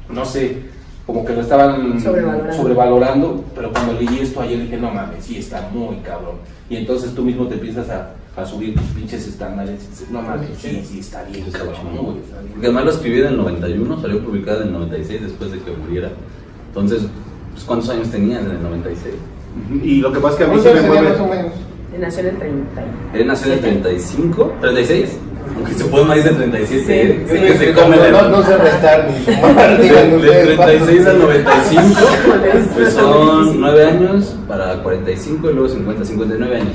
no 0.09 0.23
sé, 0.23 0.59
como 1.05 1.25
que 1.25 1.33
lo 1.33 1.41
estaban 1.41 1.99
Sobrevalorando. 2.01 2.53
sobrevalorando, 2.55 3.43
pero 3.53 3.71
cuando 3.73 3.93
leí 3.99 4.19
esto 4.21 4.39
ayer 4.39 4.61
dije, 4.61 4.77
no 4.77 4.91
mames, 4.91 5.25
sí 5.25 5.37
está 5.37 5.69
muy 5.73 5.97
cabrón. 5.97 6.35
Y 6.69 6.77
entonces 6.77 7.13
tú 7.13 7.23
mismo 7.23 7.47
te 7.47 7.55
empiezas 7.55 7.89
a, 7.89 8.11
a 8.41 8.45
subir 8.45 8.75
tus 8.75 8.84
pinches 8.88 9.28
estándares. 9.28 9.80
No 10.12 10.21
mames, 10.21 10.49
sí, 10.58 10.82
sí 10.86 10.99
está 10.99 11.23
bien, 11.23 11.45
Está 11.45 11.60
cabrón, 11.60 11.75
chingón. 11.78 12.06
güey, 12.06 12.17
está 12.19 12.39
bien. 12.39 12.52
Porque 12.54 12.67
además 12.67 12.86
lo 12.86 12.91
escribí 12.91 13.19
en 13.21 13.28
el 13.28 13.38
91, 13.38 14.02
salió 14.02 14.23
publicada 14.23 14.62
en 14.62 14.67
el 14.67 14.73
96 14.73 15.21
después 15.21 15.52
de 15.52 15.60
que 15.60 15.71
muriera. 15.71 16.10
Entonces, 16.69 17.02
pues, 17.54 17.63
¿cuántos 17.65 17.89
años 17.89 18.10
tenías 18.10 18.43
en 18.43 18.52
el 18.52 18.62
96? 18.63 19.15
Ujú, 19.75 19.86
Y 19.86 20.02
lo 20.02 20.12
que 20.13 20.19
pasa 20.19 20.34
es 20.34 20.38
que 20.38 20.43
a 20.43 20.47
mí 20.47 20.54
¿Cuántos 20.62 20.73
sí 20.73 20.80
me 20.82 20.88
mueve. 20.88 21.10
más 21.10 21.19
o 21.19 21.28
menos? 21.28 21.52
Nació 21.99 22.19
en 22.21 22.28
el 22.28 22.38
30. 22.38 22.84
Él 23.13 23.28
nació 23.28 23.47
en 23.47 23.54
el 23.54 23.60
35, 23.62 24.54
36. 24.62 25.10
Aunque 25.55 25.73
su 25.73 25.89
poema 25.89 26.15
dice 26.15 26.29
37. 26.29 26.85
Sí, 26.85 26.91
¿eh? 26.91 27.25
sí. 27.27 27.35
que 27.39 27.57
se 27.57 27.73
come 27.73 27.95
no, 27.97 28.03
la- 28.03 28.21
no, 28.23 28.29
no 28.29 28.43
sé 28.43 28.57
restar 28.57 29.07
ni 29.09 29.25
sumar, 29.25 29.77
De, 29.77 29.89
de 29.89 30.15
ustedes, 30.15 30.57
36 30.57 30.99
al 30.99 31.17
¿cuánto? 31.17 31.23
95, 31.25 31.99
pues 32.75 32.93
son 32.93 33.38
difícil. 33.41 33.62
9 33.62 33.85
años 33.85 34.35
para 34.47 34.83
45 34.83 35.49
y 35.49 35.53
luego 35.53 35.69
50, 35.69 36.05
59 36.05 36.55
años. 36.55 36.73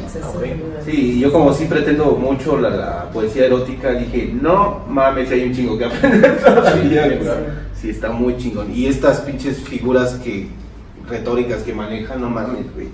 Sí, 0.85 0.93
y 1.17 1.21
yo 1.21 1.33
como 1.33 1.53
sí 1.55 1.65
pretendo 1.67 2.05
mucho 2.13 2.59
la, 2.59 2.71
la 2.71 3.05
poesía 3.13 3.47
erótica, 3.47 3.93
dije, 3.93 4.31
no 4.41 4.85
mames, 4.89 5.31
hay 5.31 5.45
un 5.45 5.55
chingo 5.55 5.79
que 5.79 5.85
aprender 5.87 6.39
todavía, 6.45 7.09
Sí. 7.09 7.19
Sí, 7.83 7.91
está 7.91 8.11
muy 8.11 8.37
chingón. 8.39 8.73
Y 8.75 8.87
estas 8.87 9.21
pinches 9.21 9.59
figuras 9.59 10.15
que 10.25 10.47
retóricas 11.09 11.63
que 11.63 11.75
manejan, 11.75 12.21
no 12.21 12.31
mames, 12.31 12.73
güey. 12.75 12.89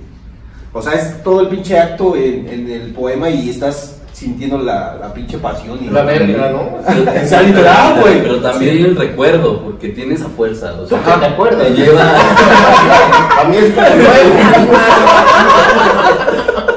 O 0.72 0.82
sea, 0.82 0.94
es 0.94 1.22
todo 1.22 1.40
el 1.42 1.48
pinche 1.48 1.78
acto 1.78 2.16
en, 2.16 2.48
en 2.48 2.68
el 2.70 2.92
poema 2.92 3.28
y 3.30 3.50
estás 3.50 3.99
sintiendo 4.20 4.58
la, 4.58 4.96
la 5.00 5.12
pinche 5.14 5.38
pasión. 5.38 5.78
Y 5.82 5.88
La 5.88 6.02
verga, 6.02 6.50
¿no? 6.50 6.60
O 7.24 7.26
sea, 7.26 7.40
literal, 7.42 8.00
güey. 8.00 8.20
Pero 8.22 8.36
también 8.40 8.84
el 8.84 8.94
recuerdo, 8.96 9.62
porque 9.62 9.88
tiene 9.88 10.14
esa 10.14 10.28
fuerza. 10.28 10.72
O 10.78 10.82
¿Tú 10.82 10.88
sea, 10.88 11.02
qué 11.02 11.20
te 11.20 11.26
acuerdas? 11.26 11.66
te 11.66 11.72
lleva. 11.74 12.02
A 13.40 13.44
mí 13.44 13.56
es 13.56 13.74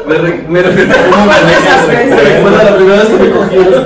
Me, 0.08 0.16
re- 0.16 0.46
me 0.48 0.62
veces? 0.62 2.10
Me 2.10 2.22
recuerda 2.22 2.64
la 2.64 2.76
primera 2.76 2.98
vez 3.00 3.08
que 3.08 3.18
me 3.24 3.32
cogieron. 3.32 3.86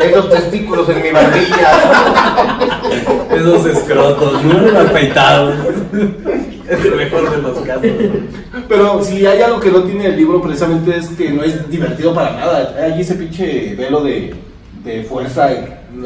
esos 0.00 0.30
testículos 0.30 0.88
en 0.88 1.02
mi 1.02 1.10
barbilla. 1.10 1.70
Esos 3.34 3.66
escrotos, 3.66 4.42
muy 4.44 4.76
afeitados. 4.76 5.54
Es 6.68 6.84
el 6.84 6.96
mejor 6.96 7.30
de 7.30 7.42
los 7.42 7.58
casos. 7.60 7.90
Pero 8.68 9.02
si 9.02 9.26
hay 9.26 9.42
algo 9.42 9.60
que 9.60 9.70
no 9.70 9.82
tiene 9.82 10.06
el 10.06 10.16
libro 10.16 10.40
precisamente 10.42 10.96
es 10.96 11.08
que 11.08 11.30
no 11.30 11.42
es 11.42 11.68
divertido 11.70 12.14
para 12.14 12.32
nada. 12.32 12.74
Hay 12.82 13.00
ese 13.00 13.14
pinche 13.14 13.74
velo 13.76 14.02
de, 14.02 14.34
de 14.84 15.02
fuerza. 15.04 15.50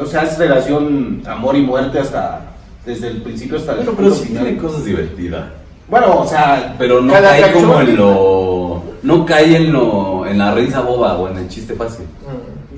O 0.01 0.07
sea, 0.07 0.23
es 0.25 0.39
relación 0.39 1.23
amor 1.27 1.57
y 1.57 1.63
muerte 1.63 1.99
hasta 1.99 2.43
desde 2.85 3.09
el 3.09 3.23
principio 3.23 3.57
hasta 3.59 3.73
el 3.73 3.79
Pero, 3.81 3.95
pero 3.95 4.15
sí 4.15 4.27
final. 4.27 4.45
tiene 4.45 4.59
cosas 4.59 4.85
divertidas. 4.85 5.45
Bueno, 5.89 6.21
o 6.21 6.27
sea, 6.27 6.75
Pero 6.79 7.01
no 7.01 7.13
Cada 7.13 7.31
cae 7.31 7.53
como 7.53 7.81
en 7.81 7.97
lo. 7.97 8.83
No 9.03 9.27
cae 9.27 9.57
en 9.57 9.73
lo. 9.73 10.25
en 10.27 10.39
la 10.39 10.55
risa 10.55 10.81
boba 10.83 11.19
o 11.19 11.29
en 11.29 11.39
el 11.39 11.49
chiste 11.49 11.75
fácil. 11.75 12.07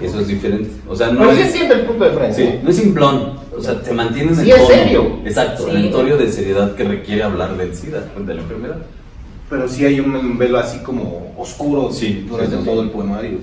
Eso 0.00 0.20
es 0.20 0.28
diferente. 0.28 0.70
O 0.88 0.96
sea, 0.96 1.08
no 1.08 1.20
Pero 1.20 1.34
sí 1.34 1.40
es. 1.42 1.46
entiende 1.48 1.74
el 1.74 1.80
punto 1.82 2.04
de 2.04 2.10
frente. 2.12 2.34
Sí, 2.36 2.58
no 2.62 2.70
es 2.70 2.76
simplón. 2.76 3.41
O 3.56 3.60
sea, 3.60 3.80
te 3.80 3.92
mantienes 3.92 4.38
en 4.38 4.48
es 4.48 4.56
tono. 4.56 4.66
serio. 4.68 5.18
Exacto, 5.24 5.64
Sí. 5.68 5.76
el 5.76 5.90
tono 5.90 6.16
de 6.16 6.32
seriedad 6.32 6.74
que 6.74 6.84
requiere 6.84 7.22
hablar 7.22 7.56
del 7.56 7.74
SIDA, 7.74 8.00
de 8.18 8.34
la 8.34 8.40
enfermedad. 8.40 8.76
pero 9.50 9.68
sí 9.68 9.84
hay 9.84 10.00
un 10.00 10.38
velo 10.38 10.58
así 10.58 10.78
como 10.78 11.34
oscuro 11.36 11.90
Sí, 11.92 12.24
durante 12.28 12.56
sí, 12.56 12.62
sí. 12.62 12.68
todo 12.68 12.82
el 12.82 12.90
poemario. 12.90 13.38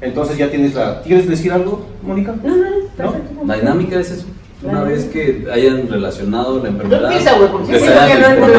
Entonces 0.00 0.36
ya 0.38 0.48
tienes 0.48 0.74
la... 0.74 1.00
¿Quieres 1.02 1.28
decir 1.28 1.50
algo, 1.52 1.84
Mónica? 2.02 2.34
No, 2.44 2.54
no, 2.54 2.62
perfecto. 2.96 3.42
La 3.44 3.56
dinámica 3.56 3.98
es 3.98 4.10
eso. 4.12 4.26
Una 4.62 4.84
vez 4.84 5.04
que 5.06 5.44
hayan 5.52 5.88
relacionado 5.88 6.62
la 6.62 6.68
enfermedad. 6.68 7.10
empieza, 7.10 7.36
güey, 7.36 7.50
porque 7.50 7.72
que 7.78 7.88
hayan 7.88 8.40
no- 8.40 8.46
no- 8.46 8.46
no 8.46 8.54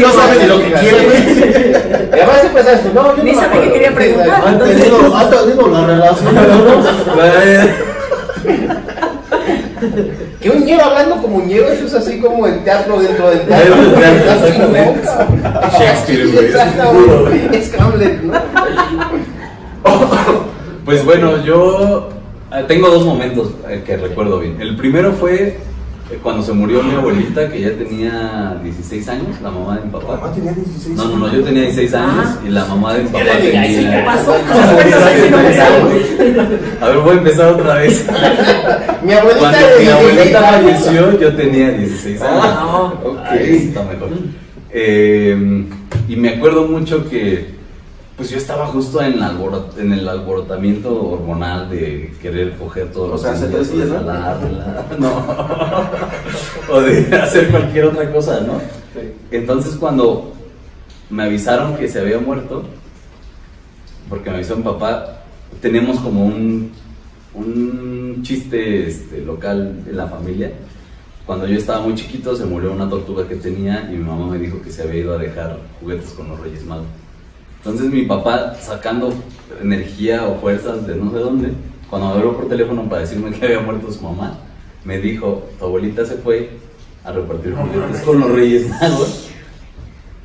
No 0.00 0.12
sabe 0.12 0.38
ni 0.40 0.46
lo 0.48 0.58
que 0.58 0.72
quiere, 0.72 1.76
además 2.12 2.44
empezaste, 2.44 2.88
no, 2.94 3.16
yo 3.16 3.16
no 3.16 3.22
Ni 3.24 3.34
sabe 3.34 3.60
qué 3.62 3.72
quería 3.72 3.94
preguntar. 3.94 4.42
Han 4.46 4.58
tenido 4.58 5.68
la 5.68 5.86
relación. 5.86 6.36
Que 10.40 10.50
un 10.50 10.64
ñero 10.64 10.84
hablando 10.84 11.22
como 11.22 11.36
un 11.36 11.46
ñero, 11.46 11.68
eso 11.68 11.86
es 11.86 11.94
así 11.94 12.18
como 12.18 12.46
el 12.46 12.64
teatro 12.64 13.00
dentro 13.00 13.30
del 13.30 13.42
teatro. 13.42 13.74
Shakespeare, 15.78 16.26
güey. 16.26 16.46
Es 17.56 17.72
Hamlet, 17.78 18.22
¿no? 18.22 18.32
Pues 20.84 21.04
bueno, 21.04 21.44
yo 21.44 22.08
eh, 22.52 22.64
tengo 22.66 22.88
dos 22.88 23.04
momentos 23.04 23.52
eh, 23.68 23.82
que 23.86 23.96
recuerdo 23.96 24.40
bien. 24.40 24.60
El 24.60 24.76
primero 24.76 25.12
fue 25.12 25.58
cuando 26.22 26.42
se 26.42 26.52
murió 26.52 26.82
mi 26.82 26.94
abuelita, 26.94 27.48
que 27.48 27.60
ya 27.60 27.70
tenía 27.72 28.58
16 28.62 29.08
años, 29.08 29.40
la 29.42 29.50
mamá 29.50 29.76
de 29.76 29.84
mi 29.84 29.90
papá. 29.90 30.16
Mamá 30.16 30.32
tenía 30.32 30.52
16 30.52 30.96
No, 30.96 31.04
no, 31.08 31.16
no, 31.18 31.32
yo 31.32 31.42
tenía 31.44 31.62
16 31.62 31.94
años 31.94 32.24
Ah. 32.26 32.38
y 32.44 32.48
la 32.50 32.64
mamá 32.64 32.94
de 32.94 33.02
mi 33.04 33.08
papá 33.10 33.24
tenía... 33.40 33.90
¿qué 33.90 34.02
pasó? 34.04 34.34
Sale. 35.56 36.40
A 36.80 36.88
ver, 36.88 36.98
voy 36.98 37.10
a 37.10 37.18
empezar 37.18 37.52
otra 37.54 37.74
vez. 37.76 38.06
Mi 39.02 39.12
abuelita 39.14 39.40
Cuando 39.50 39.58
mi 39.78 39.84
16 39.84 39.90
abuelita 39.90 40.48
años. 40.48 40.72
falleció, 40.84 41.20
yo 41.20 41.34
tenía 41.36 41.70
16 41.70 42.22
años. 42.22 42.44
Ah, 42.44 42.92
ok. 43.04 43.18
Ahí 43.30 43.56
está 43.68 43.82
mejor. 43.84 44.08
Eh, 44.72 45.64
y 46.08 46.16
me 46.16 46.28
acuerdo 46.30 46.66
mucho 46.66 47.08
que, 47.08 47.59
pues 48.20 48.28
yo 48.32 48.36
estaba 48.36 48.66
justo 48.66 49.00
en, 49.00 49.18
la 49.18 49.32
alborot- 49.32 49.78
en 49.78 49.94
el 49.94 50.06
alborotamiento 50.06 50.94
hormonal 51.12 51.70
de 51.70 52.12
querer 52.20 52.54
coger 52.58 52.92
todos 52.92 53.08
O 53.08 53.12
los 53.12 53.22
sea, 53.22 53.32
hace 53.32 53.48
días, 53.48 53.68
tres 53.70 53.88
¿no? 53.88 53.94
jalarla, 53.96 54.86
no. 54.98 55.24
o 56.74 56.80
de 56.82 57.16
hacer 57.16 57.48
cualquier 57.48 57.86
otra 57.86 58.12
cosa, 58.12 58.40
¿no? 58.42 58.58
Sí. 58.92 59.10
Entonces 59.30 59.74
cuando 59.76 60.34
me 61.08 61.22
avisaron 61.22 61.76
que 61.78 61.88
se 61.88 61.98
había 61.98 62.18
muerto, 62.18 62.62
porque 64.10 64.28
me 64.28 64.36
avisó 64.36 64.54
mi 64.54 64.64
papá, 64.64 65.22
tenemos 65.62 65.98
como 66.00 66.26
un, 66.26 66.72
un 67.32 68.20
chiste 68.22 68.86
este, 68.86 69.22
local 69.22 69.82
en 69.88 69.96
la 69.96 70.08
familia. 70.08 70.52
Cuando 71.24 71.46
yo 71.46 71.56
estaba 71.56 71.80
muy 71.80 71.94
chiquito 71.94 72.36
se 72.36 72.44
murió 72.44 72.70
una 72.70 72.86
tortuga 72.86 73.26
que 73.26 73.36
tenía 73.36 73.88
y 73.90 73.96
mi 73.96 74.04
mamá 74.04 74.26
me 74.26 74.36
dijo 74.36 74.60
que 74.60 74.70
se 74.70 74.82
había 74.82 75.00
ido 75.00 75.14
a 75.14 75.18
dejar 75.18 75.56
juguetes 75.80 76.10
con 76.10 76.28
los 76.28 76.38
Reyes 76.38 76.66
Magos. 76.66 76.84
Entonces 77.62 77.92
mi 77.92 78.02
papá 78.06 78.56
sacando 78.58 79.12
energía 79.60 80.26
o 80.26 80.40
fuerzas 80.40 80.86
de 80.86 80.96
no 80.96 81.10
sé 81.10 81.18
dónde, 81.18 81.52
cuando 81.90 82.08
me 82.08 82.14
habló 82.14 82.36
por 82.36 82.48
teléfono 82.48 82.88
para 82.88 83.02
decirme 83.02 83.32
que 83.32 83.44
había 83.44 83.60
muerto 83.60 83.92
su 83.92 84.00
mamá, 84.00 84.38
me 84.84 84.98
dijo, 84.98 85.46
tu 85.58 85.66
abuelita 85.66 86.06
se 86.06 86.14
fue 86.14 86.50
a 87.04 87.12
repartir 87.12 87.54
juguetes 87.54 88.00
con 88.00 88.20
los 88.20 88.30
Reyes 88.30 88.68
Magos. 88.68 89.28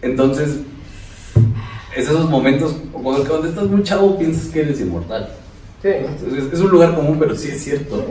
Entonces, 0.02 0.60
es 1.96 2.08
esos 2.08 2.30
momentos, 2.30 2.76
cuando, 2.92 3.28
cuando 3.28 3.48
estás 3.48 3.66
muy 3.68 3.84
chavo 3.84 4.18
piensas 4.18 4.48
que 4.48 4.62
eres 4.62 4.80
inmortal. 4.80 5.30
Sí. 5.82 5.90
Es, 5.90 6.54
es 6.54 6.60
un 6.60 6.70
lugar 6.70 6.96
común, 6.96 7.18
pero 7.20 7.36
sí 7.36 7.50
es 7.50 7.64
cierto. 7.64 8.06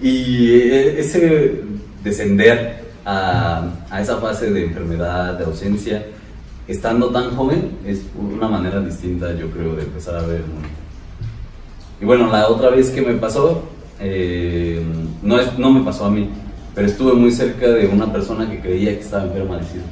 Y 0.00 0.50
eh, 0.52 1.00
ese 1.00 1.62
descender 2.04 2.84
a, 3.04 3.68
a 3.90 4.00
esa 4.00 4.18
fase 4.18 4.50
de 4.50 4.66
enfermedad, 4.66 5.38
de 5.38 5.44
ausencia, 5.44 6.06
estando 6.66 7.10
tan 7.10 7.36
joven, 7.36 7.72
es 7.86 8.02
una 8.16 8.48
manera 8.48 8.80
distinta, 8.80 9.32
yo 9.34 9.50
creo, 9.50 9.74
de 9.76 9.82
empezar 9.82 10.16
a 10.16 10.22
ver 10.22 10.36
el 10.36 10.46
mundo. 10.46 10.68
Y 12.00 12.04
bueno, 12.04 12.30
la 12.30 12.48
otra 12.48 12.70
vez 12.70 12.90
que 12.90 13.02
me 13.02 13.14
pasó, 13.14 13.62
eh, 14.00 14.82
no, 15.22 15.38
es, 15.38 15.58
no 15.58 15.70
me 15.70 15.82
pasó 15.82 16.06
a 16.06 16.10
mí, 16.10 16.28
pero 16.74 16.86
estuve 16.86 17.12
muy 17.12 17.32
cerca 17.32 17.68
de 17.68 17.86
una 17.86 18.12
persona 18.12 18.50
que 18.50 18.60
creía 18.60 18.94
que 18.94 19.00
estaba 19.00 19.24
enferma 19.24 19.58
de 19.58 19.64
SIDA. 19.64 19.84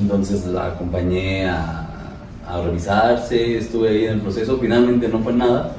Entonces 0.00 0.46
la 0.46 0.66
acompañé 0.66 1.48
a, 1.48 1.88
a 2.46 2.62
revisarse, 2.62 3.58
estuve 3.58 3.88
ahí 3.88 4.04
en 4.04 4.14
el 4.14 4.20
proceso, 4.20 4.58
finalmente 4.60 5.08
no 5.08 5.20
fue 5.20 5.32
nada, 5.32 5.72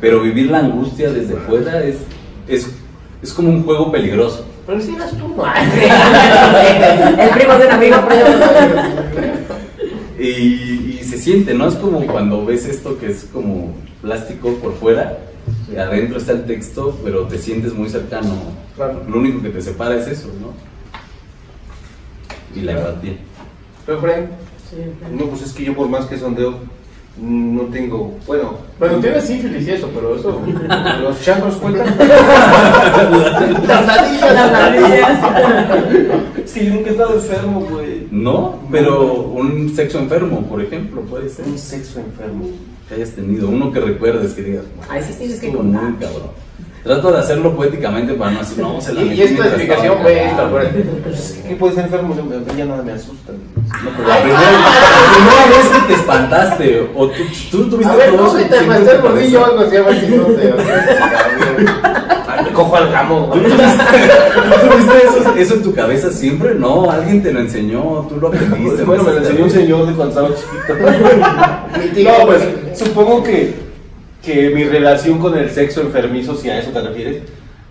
pero 0.00 0.22
vivir 0.22 0.50
la 0.50 0.58
angustia 0.58 1.10
desde 1.10 1.34
fuera 1.34 1.82
es, 1.84 1.96
es, 2.46 2.70
es 3.22 3.32
como 3.32 3.48
un 3.48 3.64
juego 3.64 3.90
peligroso. 3.90 4.44
Pero 4.68 4.82
si 4.82 4.94
eras 4.94 5.12
tú, 5.12 5.28
no. 5.28 5.46
El 7.22 7.30
primo 7.30 7.54
de 7.54 7.66
un 7.66 7.72
amigo, 7.72 7.96
Y, 10.18 10.98
y 11.00 11.00
se 11.04 11.16
siente, 11.16 11.54
¿no? 11.54 11.68
Es 11.68 11.74
como 11.76 12.06
cuando 12.06 12.44
ves 12.44 12.66
esto 12.66 12.98
que 12.98 13.06
es 13.06 13.30
como 13.32 13.74
plástico 14.02 14.52
por 14.56 14.74
fuera, 14.74 15.20
y 15.72 15.76
adentro 15.76 16.18
está 16.18 16.32
el 16.32 16.44
texto, 16.44 16.98
pero 17.02 17.22
te 17.22 17.38
sientes 17.38 17.72
muy 17.72 17.88
cercano. 17.88 18.34
Claro. 18.76 19.02
Lo 19.08 19.18
único 19.20 19.40
que 19.40 19.48
te 19.48 19.62
separa 19.62 19.96
es 19.96 20.06
eso, 20.06 20.28
¿no? 20.38 20.52
Y 22.54 22.62
la 22.62 22.72
empatía. 22.72 23.16
Pero, 23.86 24.00
Fren, 24.02 24.28
No, 25.18 25.30
pues 25.30 25.44
es 25.44 25.54
que 25.54 25.64
yo 25.64 25.74
por 25.74 25.88
más 25.88 26.04
que 26.04 26.18
sondeo, 26.18 26.58
no 27.20 27.62
tengo, 27.64 28.16
bueno, 28.26 28.58
bueno, 28.78 28.98
tienes 28.98 29.24
sífilis 29.24 29.66
y 29.66 29.72
eso, 29.72 29.90
pero 29.94 30.16
eso. 30.16 30.40
los 31.02 31.20
changos 31.22 31.56
cuentan. 31.56 31.86
Las 33.66 33.86
ladillas, 33.86 34.34
Las 34.34 34.52
ladillas. 34.52 35.18
Es 36.44 36.52
que 36.52 36.66
yo 36.66 36.74
nunca 36.74 36.88
he 36.88 36.92
estado 36.92 37.14
enfermo, 37.14 37.60
güey. 37.68 38.06
No, 38.10 38.58
pero 38.70 39.12
un 39.14 39.74
sexo 39.74 39.98
enfermo, 39.98 40.42
por 40.46 40.62
ejemplo, 40.62 41.02
puede 41.02 41.28
ser. 41.28 41.46
Un 41.46 41.58
sexo 41.58 42.00
enfermo. 42.00 42.46
que 42.88 42.94
hayas 42.94 43.10
tenido, 43.10 43.48
uno 43.48 43.70
que 43.72 43.80
recuerdes, 43.80 44.32
que 44.34 44.42
digas, 44.42 44.64
Ay, 44.88 45.02
sí 45.02 45.14
tienes 45.18 45.40
que 45.40 45.52
contar. 45.52 45.82
muy 45.82 45.92
cabrón. 45.94 46.48
Trato 46.84 47.10
de 47.12 47.18
hacerlo 47.18 47.54
poéticamente 47.56 48.14
para 48.14 48.30
no 48.30 48.38
decir, 48.38 48.58
no, 48.58 48.80
se 48.80 48.94
la 48.94 49.02
Y, 49.02 49.08
y 49.08 49.10
esta 49.22 49.24
mientras 49.24 49.46
explicación 49.48 49.84
estaba 49.86 50.02
fue 50.02 50.12
esta, 50.24 50.36
cagando". 50.36 50.56
acuérdate. 50.58 50.82
Pues, 51.02 51.40
¿Qué 51.46 51.56
puede 51.56 51.74
ser 51.74 51.84
enfermo? 51.84 52.14
Ya 52.56 52.64
nada 52.64 52.82
me 52.82 52.92
asusta. 52.92 53.32
No, 53.84 53.90
pero 53.96 54.08
la 54.08 54.22
primera, 54.22 54.40
la 54.40 55.14
primera 55.14 55.46
vez 55.46 55.68
que 55.68 55.86
te 55.88 55.94
espantaste, 55.94 56.90
o 56.96 57.08
tú, 57.08 57.22
tú 57.50 57.70
tuviste 57.70 57.92
A 57.92 57.96
ver, 57.96 58.16
todo 58.16 58.32
te 58.34 58.42
el 58.42 58.48
tu 58.48 58.54
cabeza. 58.54 58.96
gordillo 58.98 59.40
o 59.40 59.44
algo 59.44 59.60
así, 59.60 59.76
a 59.76 59.82
ver 59.82 60.00
si 60.00 60.06
no 60.06 60.28
me 62.44 62.52
cojo 62.52 62.76
al 62.76 62.90
gamo. 62.90 63.30
¿Tú 63.32 63.40
tuviste, 63.40 63.60
tú 63.60 64.68
tuviste 64.68 65.06
eso, 65.06 65.34
eso 65.36 65.54
en 65.54 65.62
tu 65.62 65.74
cabeza 65.74 66.10
siempre? 66.10 66.54
No, 66.54 66.90
alguien 66.90 67.22
te 67.22 67.32
lo 67.32 67.40
enseñó, 67.40 68.06
tú 68.08 68.16
lo 68.20 68.28
aprendiste. 68.28 68.84
Bueno, 68.84 69.04
me 69.04 69.12
lo 69.12 69.18
enseñó 69.18 69.44
un 69.44 69.50
señor 69.50 69.86
de 69.86 69.92
cuando 69.94 70.08
estaba 70.08 70.28
chiquito. 70.34 72.10
No, 72.10 72.26
pues 72.26 72.42
supongo 72.78 73.22
que, 73.22 73.54
que 74.22 74.50
mi 74.50 74.64
relación 74.64 75.18
con 75.18 75.36
el 75.36 75.50
sexo 75.50 75.82
enfermizo, 75.82 76.34
si 76.34 76.50
a 76.50 76.58
eso 76.58 76.70
te 76.70 76.80
refieres, 76.80 77.22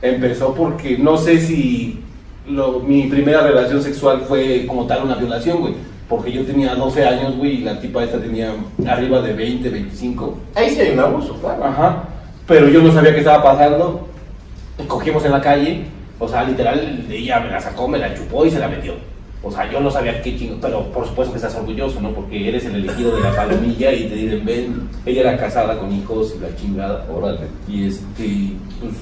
empezó 0.01 0.53
porque 0.53 0.97
no 0.97 1.17
sé 1.17 1.39
si 1.39 2.03
lo- 2.49 2.79
mi 2.79 3.03
primera 3.07 3.41
relación 3.41 3.81
sexual 3.81 4.21
fue 4.27 4.65
como 4.67 4.85
tal 4.85 5.03
una 5.03 5.15
violación, 5.15 5.59
güey. 5.59 5.73
Porque 6.09 6.31
yo 6.31 6.45
tenía 6.45 6.73
12 6.73 7.05
años, 7.05 7.35
güey, 7.35 7.55
y 7.57 7.61
la 7.63 7.79
tipa 7.81 8.03
esta 8.03 8.17
tenía 8.19 8.53
arriba 8.87 9.21
de 9.21 9.33
20, 9.33 9.69
25. 9.69 10.37
Ahí 10.55 10.69
sí 10.69 10.79
hay 10.79 10.91
un 10.93 10.99
abuso, 10.99 11.33
claro. 11.41 11.65
Ajá. 11.65 12.03
Pero 12.47 12.69
yo 12.69 12.81
no 12.81 12.93
sabía 12.93 13.11
qué 13.13 13.19
estaba 13.19 13.43
pasando. 13.43 14.07
Cogimos 14.87 15.25
en 15.25 15.31
la 15.33 15.41
calle. 15.41 15.83
O 16.19 16.27
sea, 16.27 16.43
literal, 16.45 17.05
ella 17.11 17.39
me 17.41 17.49
la 17.49 17.59
sacó, 17.59 17.87
me 17.87 17.97
la 17.97 18.13
chupó 18.15 18.45
y 18.45 18.51
se 18.51 18.57
la 18.59 18.69
metió. 18.69 18.93
O 19.43 19.51
sea, 19.51 19.69
yo 19.69 19.79
no 19.81 19.91
sabía 19.91 20.21
qué 20.21 20.37
chingo. 20.37 20.57
Pero 20.61 20.83
por 20.93 21.05
supuesto 21.05 21.33
que 21.33 21.39
estás 21.39 21.55
orgulloso, 21.55 21.99
¿no? 21.99 22.11
Porque 22.11 22.47
eres 22.47 22.65
el 22.65 22.75
elegido 22.75 23.13
de 23.15 23.21
la 23.23 23.35
palomilla 23.35 23.91
y 23.91 24.07
te 24.07 24.15
dicen, 24.15 24.45
ven. 24.45 24.89
Ella 25.05 25.21
era 25.21 25.37
casada 25.37 25.77
con 25.77 25.91
hijos 25.93 26.33
y 26.37 26.39
la 26.41 26.55
chingada. 26.55 27.05
Órale. 27.13 27.39
Y 27.67 27.87
este, 27.87 28.53
pues, 28.79 28.93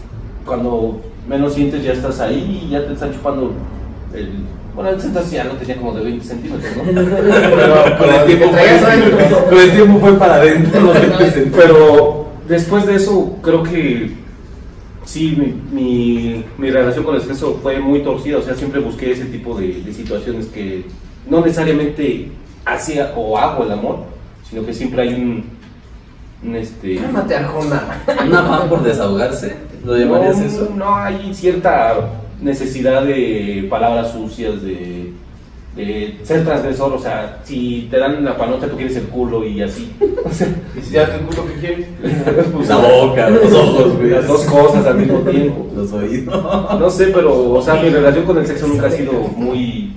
cuando 0.43 0.99
menos 1.27 1.53
sientes, 1.53 1.83
ya 1.83 1.93
estás 1.93 2.19
ahí 2.19 2.63
y 2.65 2.69
ya 2.71 2.85
te 2.85 2.93
están 2.93 3.13
chupando 3.13 3.53
el. 4.13 4.29
Bueno, 4.73 4.89
el 4.89 4.99
entonces 5.01 5.31
ya 5.31 5.45
no 5.45 5.53
tenía 5.53 5.77
como 5.77 5.93
de 5.93 6.03
20 6.03 6.25
centímetros, 6.25 6.75
¿no? 6.75 6.83
Pero 6.93 7.97
Con 7.97 8.09
el, 8.09 8.25
tiempo 8.25 8.49
fue, 8.49 8.69
adentro. 8.69 9.45
con 9.45 9.57
el 9.57 9.71
tiempo 9.71 9.99
fue 9.99 10.13
para 10.19 10.35
adentro. 10.35 10.81
los 10.81 10.97
Pero 11.55 12.27
después 12.47 12.85
de 12.85 12.95
eso, 12.95 13.37
creo 13.41 13.63
que 13.63 14.11
sí, 15.05 15.37
mi, 15.37 15.81
mi, 15.81 16.45
mi 16.57 16.71
relación 16.71 17.05
con 17.05 17.15
el 17.15 17.21
sexo 17.21 17.59
fue 17.63 17.79
muy 17.79 18.01
torcida. 18.03 18.37
O 18.37 18.41
sea, 18.41 18.55
siempre 18.55 18.81
busqué 18.81 19.11
ese 19.11 19.25
tipo 19.25 19.57
de, 19.57 19.81
de 19.81 19.93
situaciones 19.93 20.47
que 20.47 20.83
no 21.29 21.41
necesariamente 21.41 22.31
hacía 22.65 23.13
o 23.15 23.37
hago 23.37 23.63
el 23.63 23.71
amor, 23.71 23.99
sino 24.49 24.65
que 24.65 24.73
siempre 24.73 25.03
hay 25.03 25.13
un. 25.13 25.45
un, 26.43 26.55
este, 26.55 26.97
Cálmate, 26.97 27.35
Arjona. 27.35 28.03
Un 28.25 28.35
afán 28.35 28.69
por 28.69 28.83
desahogarse, 28.83 29.55
¿lo 29.85 29.97
llamarías 29.97 30.37
no, 30.37 30.45
eso? 30.45 30.69
No 30.75 30.95
hay 30.95 31.33
cierta 31.33 31.95
necesidad 32.41 33.03
de 33.03 33.67
palabras 33.69 34.11
sucias, 34.11 34.61
de, 34.61 35.13
de 35.75 36.17
ser 36.23 36.43
transgresor. 36.43 36.93
O 36.93 36.99
sea, 36.99 37.39
si 37.43 37.87
te 37.89 37.97
dan 37.97 38.23
la 38.25 38.37
panota, 38.37 38.67
tú 38.67 38.75
quieres 38.75 38.95
el 38.97 39.07
culo 39.07 39.45
y 39.45 39.61
así. 39.61 39.93
O 40.25 40.31
sea, 40.31 40.47
Y 40.75 40.81
si 40.81 40.91
ya 40.93 41.05
te 41.05 41.23
gusto 41.23 41.45
que 41.45 41.53
quieres. 41.59 41.87
pues, 42.53 42.67
La 42.67 42.77
boca, 42.77 43.29
los 43.29 43.53
ojos, 43.53 43.97
güey. 43.97 44.09
Las 44.09 44.27
dos 44.27 44.43
cosas 44.45 44.85
al 44.85 44.97
mismo 44.97 45.19
tiempo. 45.19 45.67
Los 45.75 45.93
oídos. 45.93 46.43
No 46.79 46.89
sé, 46.89 47.07
pero, 47.07 47.53
o 47.53 47.61
sea, 47.61 47.75
mi 47.75 47.89
relación 47.89 48.25
con 48.25 48.37
el 48.39 48.47
sexo 48.47 48.67
nunca 48.67 48.87
ha 48.87 48.91
sido 48.91 49.13
muy, 49.13 49.93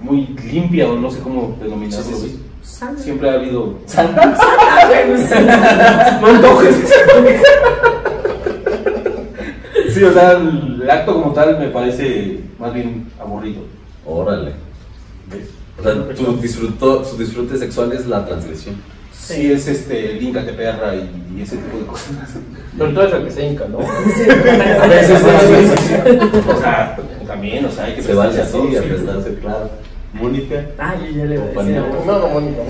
muy 0.00 0.28
limpia, 0.50 0.88
o 0.88 0.96
no 0.96 1.10
sé 1.10 1.20
cómo 1.20 1.56
denominarlo. 1.60 2.04
Sí, 2.04 2.14
sí, 2.14 2.20
sí. 2.20 2.26
güey. 2.28 2.46
Siempre 2.96 3.30
ha 3.30 3.34
habido. 3.34 3.74
no 6.20 6.26
antojes. 6.26 6.76
Sí, 9.96 10.04
o 10.04 10.12
sea, 10.12 10.32
el 10.32 10.90
acto 10.90 11.14
como 11.14 11.32
tal 11.32 11.58
me 11.58 11.68
parece 11.68 12.40
más 12.58 12.72
bien 12.74 13.10
aburrido. 13.20 13.62
Órale. 14.04 14.52
O 15.78 15.82
sea, 15.82 15.94
tu, 16.14 16.36
disfruto, 16.36 17.04
su 17.04 17.16
disfrute 17.18 17.56
sexual 17.58 17.92
es 17.92 18.06
la 18.06 18.24
transgresión. 18.24 18.76
Sí, 19.12 19.50
es 19.50 19.66
este, 19.66 20.14
líncate 20.14 20.52
perra 20.52 20.94
y, 20.94 21.10
y 21.36 21.42
ese 21.42 21.56
tipo 21.56 21.78
de 21.78 21.86
cosas. 21.86 22.12
Pero 22.78 22.92
tú 22.92 23.00
eres 23.00 23.14
el 23.14 23.24
que 23.24 23.30
se 23.30 23.46
hinca, 23.46 23.66
¿no? 23.66 23.78
A 24.82 24.86
veces, 24.86 25.18
sí, 25.18 25.24
sí, 25.40 25.76
sí, 25.76 25.94
sí. 25.94 26.40
O 26.48 26.60
sea, 26.60 26.96
también, 27.26 27.64
o 27.64 27.70
sea, 27.70 27.84
hay 27.84 27.94
que 27.94 28.02
Se 28.02 28.14
vale 28.14 28.38
a 28.38 28.42
así, 28.42 28.52
todo, 28.52 28.68
a 28.68 28.82
sí. 28.82 28.88
prestarse, 28.88 29.34
claro. 29.36 29.70
Mónica. 30.12 30.64
Ay, 30.78 30.98
yo 31.12 31.18
ya 31.18 31.24
le 31.24 31.38
voy 31.38 31.48
a 31.48 31.62
decir. 31.64 31.82
No, 32.06 32.18
no, 32.18 32.28
Mónica. 32.28 32.62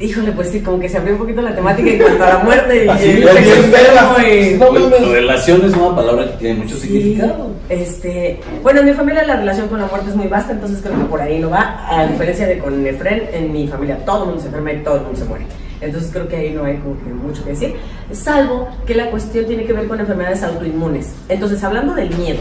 Híjole, 0.00 0.32
pues 0.32 0.48
sí, 0.48 0.60
como 0.60 0.80
que 0.80 0.88
se 0.88 0.96
abrió 0.96 1.12
un 1.12 1.18
poquito 1.20 1.42
la 1.42 1.54
temática 1.54 1.90
en 1.90 1.98
cuanto 1.98 2.24
a 2.24 2.28
la 2.30 2.38
muerte 2.38 2.84
y 2.86 2.88
Así, 2.88 3.10
el 3.10 3.28
sexo 3.28 4.22
y- 4.26 5.12
relación 5.12 5.64
es 5.64 5.74
una 5.74 5.94
palabra 5.94 6.24
que 6.24 6.36
tiene 6.38 6.60
mucho 6.60 6.74
Sí, 6.76 6.86
significado. 6.88 7.50
Este, 7.68 8.40
bueno, 8.62 8.80
en 8.80 8.86
mi 8.86 8.92
familia 8.94 9.24
la 9.24 9.36
relación 9.36 9.68
con 9.68 9.78
la 9.78 9.86
muerte 9.86 10.08
es 10.10 10.16
muy 10.16 10.26
vasta, 10.28 10.52
entonces 10.52 10.80
creo 10.82 10.96
que 10.98 11.04
por 11.04 11.20
ahí 11.20 11.38
no 11.38 11.50
va. 11.50 11.84
A 11.88 12.06
diferencia 12.06 12.46
de 12.46 12.58
con 12.58 12.86
Efren, 12.86 13.28
en 13.32 13.52
mi 13.52 13.68
familia 13.68 13.98
todo 14.06 14.22
el 14.22 14.26
mundo 14.30 14.40
se 14.40 14.46
enferma 14.48 14.72
y 14.72 14.78
todo 14.82 14.96
el 14.96 15.02
mundo 15.02 15.18
se 15.18 15.24
muere. 15.26 15.44
Entonces 15.82 16.10
creo 16.12 16.28
que 16.28 16.36
ahí 16.36 16.50
no 16.52 16.64
hay 16.64 16.76
como 16.78 16.96
que 17.02 17.10
mucho 17.10 17.44
que 17.44 17.50
decir. 17.50 17.74
Salvo 18.12 18.68
que 18.86 18.94
la 18.94 19.10
cuestión 19.10 19.44
tiene 19.46 19.64
que 19.64 19.72
ver 19.74 19.86
con 19.86 20.00
enfermedades 20.00 20.42
autoinmunes. 20.42 21.14
Entonces, 21.28 21.62
hablando 21.62 21.94
del 21.94 22.14
miedo, 22.16 22.40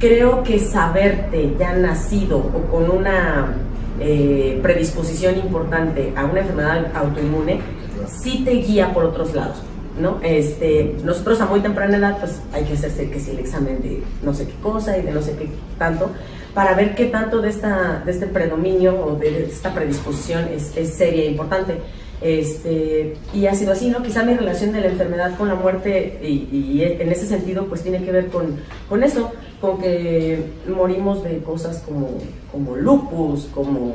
creo 0.00 0.42
que 0.42 0.58
saberte 0.60 1.54
ya 1.58 1.72
nacido 1.74 2.38
o 2.38 2.70
con 2.70 2.90
una 2.90 3.52
eh, 4.00 4.58
predisposición 4.62 5.38
importante 5.38 6.12
a 6.16 6.24
una 6.24 6.40
enfermedad 6.40 6.86
autoinmune, 6.94 7.60
sí 8.08 8.42
te 8.44 8.52
guía 8.52 8.92
por 8.92 9.04
otros 9.04 9.34
lados. 9.34 9.58
¿no? 9.98 10.18
Este, 10.22 10.96
nosotros 11.04 11.40
a 11.40 11.46
muy 11.46 11.60
temprana 11.60 11.96
edad, 11.96 12.18
pues 12.18 12.40
hay 12.52 12.64
que 12.64 12.72
hacerse 12.72 13.10
que 13.10 13.20
si 13.20 13.30
el 13.30 13.38
examen 13.38 13.80
de 13.80 14.02
no 14.22 14.34
sé 14.34 14.46
qué 14.46 14.54
cosa 14.62 14.98
y 14.98 15.02
de 15.02 15.12
no 15.12 15.22
sé 15.22 15.36
qué 15.36 15.48
tanto, 15.78 16.10
para 16.52 16.74
ver 16.74 16.94
qué 16.94 17.06
tanto 17.06 17.40
de, 17.40 17.50
esta, 17.50 18.02
de 18.04 18.12
este 18.12 18.26
predominio 18.26 18.96
o 19.04 19.16
de 19.16 19.44
esta 19.44 19.72
predisposición 19.74 20.48
es, 20.52 20.76
es 20.76 20.94
seria 20.94 21.22
e 21.24 21.26
importante. 21.26 21.78
Este, 22.24 23.18
y 23.34 23.46
ha 23.46 23.54
sido 23.54 23.72
así, 23.72 23.90
¿no? 23.90 24.02
Quizá 24.02 24.22
mi 24.22 24.32
relación 24.32 24.72
de 24.72 24.80
la 24.80 24.86
enfermedad 24.86 25.36
con 25.36 25.46
la 25.46 25.56
muerte 25.56 26.20
y, 26.22 26.48
y 26.50 26.82
en 26.82 27.12
ese 27.12 27.26
sentido 27.26 27.66
pues 27.66 27.82
tiene 27.82 28.02
que 28.02 28.10
ver 28.10 28.28
con, 28.28 28.56
con 28.88 29.02
eso, 29.02 29.30
con 29.60 29.78
que 29.78 30.42
morimos 30.74 31.22
de 31.22 31.40
cosas 31.40 31.82
como, 31.86 32.08
como 32.50 32.76
lupus, 32.76 33.46
como 33.54 33.92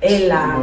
ELA, 0.00 0.60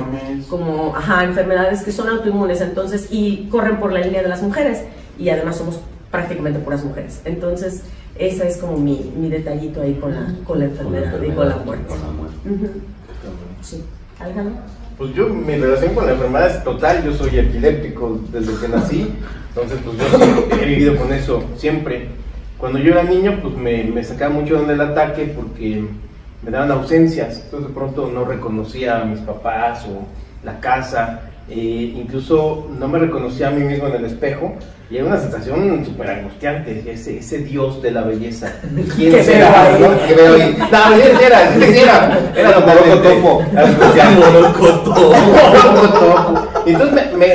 como 0.49 0.95
ajá, 0.95 1.25
enfermedades 1.25 1.83
que 1.83 1.91
son 1.91 2.07
autoinmunes, 2.07 2.61
entonces, 2.61 3.07
y 3.11 3.49
corren 3.49 3.81
por 3.81 3.91
la 3.91 3.99
línea 3.99 4.21
de 4.21 4.29
las 4.29 4.41
mujeres, 4.41 4.83
y 5.19 5.27
además 5.27 5.57
somos 5.57 5.81
prácticamente 6.09 6.59
puras 6.59 6.85
mujeres. 6.85 7.19
Entonces, 7.25 7.83
ese 8.17 8.47
es 8.47 8.57
como 8.57 8.77
mi, 8.77 9.11
mi 9.17 9.29
detallito 9.29 9.81
ahí 9.81 9.95
con 9.95 10.13
la, 10.13 10.33
con 10.45 10.57
la 10.57 10.65
enfermedad 10.65 11.21
y 11.21 11.31
con 11.31 11.49
la 11.49 11.57
muerte. 11.57 11.85
con 11.87 12.01
la 12.01 12.07
muerte. 12.07 12.37
Sí. 13.61 13.83
Alejandro. 14.19 14.55
Pues 14.97 15.13
yo, 15.15 15.27
mi 15.27 15.55
relación 15.55 15.95
con 15.95 16.05
la 16.05 16.11
enfermedad 16.11 16.55
es 16.55 16.63
total, 16.63 17.03
yo 17.03 17.13
soy 17.13 17.39
epiléptico 17.39 18.19
desde 18.31 18.59
que 18.61 18.67
nací, 18.67 19.11
entonces 19.49 19.79
pues 19.83 19.97
yo 19.97 20.57
he 20.61 20.65
vivido 20.65 20.95
con 20.95 21.11
eso 21.11 21.43
siempre. 21.57 22.09
Cuando 22.59 22.77
yo 22.77 22.91
era 22.91 23.03
niño 23.03 23.39
pues 23.41 23.55
me, 23.55 24.03
sacaba 24.03 24.33
mucho 24.35 24.63
del 24.63 24.79
ataque 24.79 25.33
porque 25.35 25.83
me 26.43 26.51
daban 26.51 26.71
ausencias, 26.71 27.41
entonces 27.43 27.69
de 27.69 27.73
pronto 27.73 28.09
no 28.13 28.23
reconocía 28.23 29.01
a 29.01 29.05
mis 29.05 29.19
papás 29.19 29.85
o 29.85 30.05
la 30.45 30.59
casa, 30.59 31.21
eh, 31.55 31.93
incluso 31.95 32.67
no 32.79 32.87
me 32.87 32.99
reconocía 32.99 33.49
a 33.49 33.51
mí 33.51 33.63
mismo 33.63 33.87
en 33.87 33.95
el 33.95 34.05
espejo 34.05 34.55
y 34.89 34.97
era 34.97 35.05
una 35.05 35.17
sensación 35.19 35.85
súper 35.85 36.09
angustiante, 36.09 36.83
ese, 36.91 37.17
ese 37.17 37.39
dios 37.39 37.81
de 37.81 37.91
la 37.91 38.01
belleza. 38.01 38.53
¿Quién 38.95 39.23
será? 39.23 39.77
no? 39.79 40.07
Que 40.07 40.13
veo 40.13 40.35
ahí. 40.35 40.57
No, 40.71 40.95
ese 40.95 41.25
era, 41.25 41.55
ese 41.55 41.81
era, 41.81 42.19
era 42.35 42.53
totalmente 42.53 43.07
angustiante. 43.55 44.21
Y 46.65 46.69
entonces 46.71 46.93
me, 46.93 47.17
me, 47.17 47.29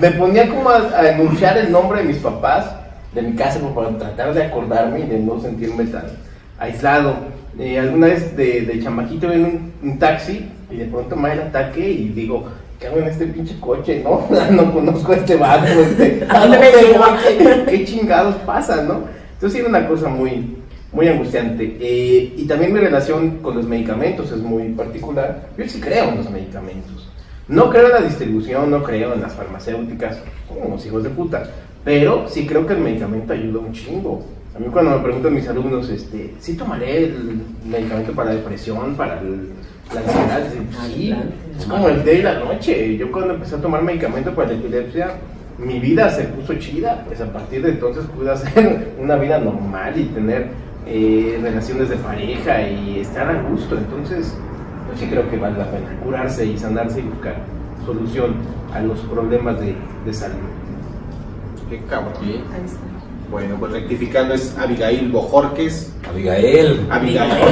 me 0.00 0.10
ponía 0.18 0.48
como 0.48 0.70
a, 0.70 0.78
a 0.96 1.10
enunciar 1.10 1.58
el 1.58 1.70
nombre 1.70 2.02
de 2.02 2.08
mis 2.08 2.18
papás, 2.18 2.66
de 3.14 3.22
mi 3.22 3.34
casa, 3.34 3.60
como 3.60 3.74
para 3.74 3.98
tratar 3.98 4.34
de 4.34 4.44
acordarme 4.44 5.00
y 5.00 5.06
de 5.06 5.18
no 5.18 5.40
sentirme 5.40 5.84
tan 5.84 6.04
aislado. 6.58 7.16
Eh, 7.58 7.78
alguna 7.78 8.06
vez 8.06 8.34
de, 8.36 8.62
de 8.62 8.82
chamaquito 8.82 9.30
en 9.30 9.44
un, 9.44 9.72
un 9.82 9.98
taxi 9.98 10.48
y 10.70 10.76
de 10.76 10.86
pronto 10.86 11.16
me 11.16 11.28
da 11.28 11.34
el 11.34 11.40
ataque 11.42 11.86
y 11.86 12.08
digo, 12.08 12.48
¿qué 12.82 12.88
hago 12.88 12.98
en 12.98 13.08
este 13.08 13.26
pinche 13.26 13.58
coche? 13.60 14.02
No, 14.02 14.26
no 14.50 14.72
conozco 14.72 15.12
a 15.12 15.16
este 15.16 15.36
vato. 15.36 15.66
Este, 15.66 16.26
¿A 16.28 16.40
dónde? 16.40 16.58
¿Qué, 17.38 17.64
qué 17.70 17.84
chingados 17.84 18.34
pasa, 18.44 18.82
no? 18.82 19.04
Entonces 19.34 19.60
era 19.60 19.68
una 19.68 19.86
cosa 19.86 20.08
muy, 20.08 20.56
muy 20.92 21.08
angustiante. 21.08 21.76
Eh, 21.80 22.34
y 22.36 22.44
también 22.46 22.72
mi 22.72 22.80
relación 22.80 23.38
con 23.38 23.54
los 23.54 23.66
medicamentos 23.66 24.30
es 24.32 24.38
muy 24.38 24.70
particular. 24.70 25.48
Yo 25.56 25.64
sí 25.68 25.80
creo 25.80 26.08
en 26.08 26.16
los 26.16 26.30
medicamentos. 26.30 27.08
No 27.48 27.70
creo 27.70 27.86
en 27.86 27.92
la 27.92 28.00
distribución, 28.00 28.70
no 28.70 28.82
creo 28.82 29.14
en 29.14 29.20
las 29.20 29.32
farmacéuticas, 29.34 30.18
como 30.48 30.74
los 30.74 30.84
hijos 30.86 31.02
de 31.04 31.10
puta. 31.10 31.44
Pero 31.84 32.28
sí 32.28 32.46
creo 32.46 32.66
que 32.66 32.74
el 32.74 32.80
medicamento 32.80 33.32
ayuda 33.32 33.60
un 33.60 33.72
chingo. 33.72 34.24
A 34.54 34.58
mí 34.58 34.66
cuando 34.72 34.92
me 34.96 35.02
preguntan 35.02 35.34
mis 35.34 35.48
alumnos, 35.48 35.88
este, 35.88 36.34
¿sí 36.38 36.56
tomaré 36.56 37.04
el 37.04 37.40
medicamento 37.64 38.12
para 38.12 38.34
depresión, 38.34 38.94
para 38.94 39.20
el- 39.20 39.50
la 39.94 40.00
ansiedad? 40.00 40.40
Sí, 40.86 41.14
es 41.58 41.66
como 41.66 41.88
el 41.88 42.04
día 42.04 42.12
y 42.14 42.22
la 42.22 42.38
noche. 42.38 42.96
Yo 42.96 43.10
cuando 43.12 43.34
empecé 43.34 43.56
a 43.56 43.60
tomar 43.60 43.82
medicamento 43.82 44.34
para 44.34 44.48
la 44.48 44.54
epilepsia, 44.54 45.12
mi 45.58 45.78
vida 45.78 46.08
se 46.10 46.24
puso 46.24 46.54
chida. 46.54 47.04
Pues 47.06 47.20
a 47.20 47.32
partir 47.32 47.62
de 47.62 47.70
entonces 47.70 48.04
pude 48.16 48.30
hacer 48.30 48.94
una 48.98 49.16
vida 49.16 49.38
normal 49.38 49.98
y 49.98 50.04
tener 50.06 50.48
eh, 50.86 51.38
relaciones 51.42 51.88
de 51.88 51.96
pareja 51.96 52.68
y 52.68 53.00
estar 53.00 53.28
a 53.28 53.42
gusto. 53.42 53.76
Entonces, 53.76 54.34
yo 54.90 54.98
sí 54.98 55.06
creo 55.06 55.28
que 55.30 55.36
vale 55.36 55.58
la 55.58 55.70
pena 55.70 55.98
curarse 56.02 56.44
y 56.46 56.58
sanarse 56.58 57.00
y 57.00 57.04
buscar 57.04 57.36
solución 57.84 58.34
a 58.72 58.80
los 58.80 59.00
problemas 59.00 59.60
de, 59.60 59.74
de 60.04 60.12
salud. 60.12 60.36
Qué 61.68 61.78
cabrón. 61.88 62.12
Ahí 62.20 62.64
está. 62.64 62.91
Bueno, 63.32 63.56
pues 63.58 63.72
rectificando 63.72 64.34
es 64.34 64.54
Abigail 64.58 65.10
Bojorques. 65.10 65.90
Abigail. 66.06 66.86
Abigail. 66.90 67.30
Vamos 67.30 67.48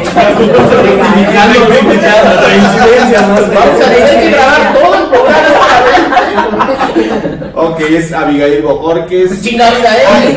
a 3.81 3.91
tener 3.91 4.21
que 4.21 4.31
grabar 4.31 4.75
todo 4.75 4.95
el 4.95 5.05
programa. 5.09 5.41
ok, 7.55 7.81
es 7.81 8.13
Abigail 8.13 8.61
Bojorques. 8.61 9.41
Chinga 9.41 9.71
vida, 9.71 9.97
¿eh? 9.97 10.37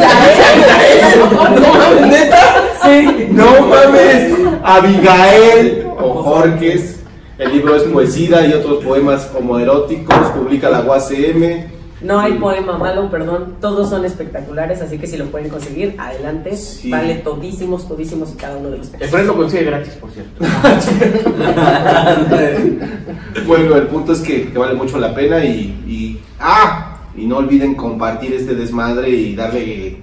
No 1.60 1.74
mames, 1.74 2.08
neta. 2.08 2.40
Sí. 2.82 3.28
No 3.32 3.68
mames. 3.68 4.34
Abigail 4.64 5.88
Bojorques. 6.00 7.02
El 7.38 7.52
libro 7.52 7.76
es 7.76 7.84
Poesía 7.84 8.48
y 8.48 8.54
otros 8.54 8.82
poemas 8.82 9.30
homoeróticos. 9.38 10.16
Publica 10.38 10.70
la 10.70 10.80
UACM. 10.84 11.83
No 12.04 12.20
hay 12.20 12.34
poema 12.34 12.78
malo, 12.78 13.10
perdón, 13.10 13.56
todos 13.62 13.90
son 13.90 14.04
espectaculares, 14.06 14.82
así 14.82 14.98
que 14.98 15.08
si 15.08 15.16
lo 15.18 15.26
pueden 15.28 15.48
conseguir, 15.50 15.96
adelante. 15.98 16.56
Sí. 16.58 16.90
Vale 16.92 17.16
todísimos, 17.16 17.88
todísimos 17.88 18.34
y 18.34 18.38
cada 18.38 18.58
uno 18.58 18.70
de 18.72 18.78
los 18.80 18.88
El 18.88 18.92
textos. 18.94 19.12
Fred 19.12 19.26
lo 19.28 19.36
consigue 19.38 19.64
gratis, 19.64 19.94
por 19.94 20.10
cierto. 20.12 20.44
Bueno, 23.48 23.76
el 23.76 23.88
punto 23.88 24.14
es 24.14 24.20
que, 24.22 24.50
que 24.52 24.58
vale 24.58 24.74
mucho 24.76 25.00
la 25.00 25.14
pena 25.14 25.44
y, 25.44 25.76
y- 25.88 26.20
¡Ah! 26.40 26.98
Y 27.16 27.26
no 27.26 27.38
olviden 27.38 27.76
compartir 27.76 28.34
este 28.34 28.56
desmadre 28.56 29.10
y 29.10 29.36
darle... 29.36 29.98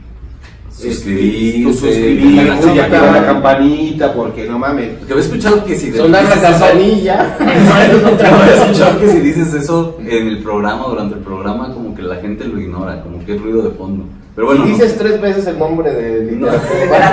Este, 0.82 1.10
la 1.10 2.74
y 2.74 2.78
activar 2.78 3.12
la 3.12 3.24
campanita. 3.24 4.12
porque 4.14 4.46
no 4.46 4.58
mames. 4.58 4.90
Porque 4.98 5.12
había 5.12 5.24
escuchado 5.24 5.64
que 5.64 5.76
si 5.76 5.92
Sonar 5.92 6.24
la 6.24 6.40
campanilla. 6.40 7.36
Había 7.38 8.54
escuchado 8.54 8.98
que 9.00 9.08
si 9.08 9.20
dices 9.20 9.52
eso 9.54 9.98
en 10.00 10.28
el 10.28 10.38
programa, 10.42 10.86
durante 10.86 11.16
el 11.16 11.20
programa, 11.20 11.72
como 11.74 11.94
que 11.94 12.02
la 12.02 12.16
gente 12.16 12.44
lo 12.44 12.58
ignora, 12.58 13.02
como 13.02 13.24
que 13.24 13.34
es 13.34 13.42
ruido 13.42 13.62
de 13.62 13.70
fondo. 13.70 14.04
Pero 14.34 14.46
bueno, 14.46 14.64
no. 14.64 14.68
dices 14.68 14.96
tres 14.96 15.20
veces 15.20 15.46
el 15.48 15.58
nombre 15.58 15.92
de 15.92 16.22
literatura. 16.22 17.10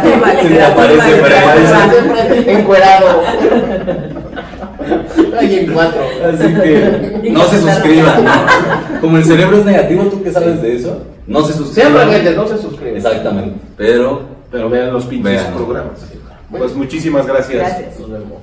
Aparece, 0.72 2.52
encuerado. 2.52 3.22
Ahí 5.39 5.56
en 5.60 5.73
cuatro. 5.73 6.02
Así 6.26 6.54
que 6.54 7.30
no 7.32 7.43
se 7.45 7.62
suscriban. 7.62 8.23
¿no? 8.26 8.32
Como 9.02 9.17
el 9.17 9.26
cerebro 9.26 9.58
es 9.58 9.65
negativo, 9.65 10.04
¿tú 10.04 10.23
qué 10.23 10.32
sabes 10.32 10.62
de 10.62 10.76
eso? 10.76 11.02
No 11.28 11.41
se 11.43 11.54
suscriban. 11.54 11.91
Siempre 11.93 12.15
gente 12.15 12.36
no 12.36 12.47
se 12.47 12.58
suscribe. 12.58 12.97
Exactamente. 12.97 13.56
Pero 13.78 14.21
Pero 14.52 14.69
vean 14.69 14.93
los 14.93 15.06
pinches 15.06 15.34
Vean. 15.41 15.54
programas. 15.54 16.00
Pues 16.50 16.73
muchísimas 16.76 17.26
gracias. 17.28 17.58
Gracias. 17.60 18.00
Nos 18.00 18.10
vemos. 18.12 18.38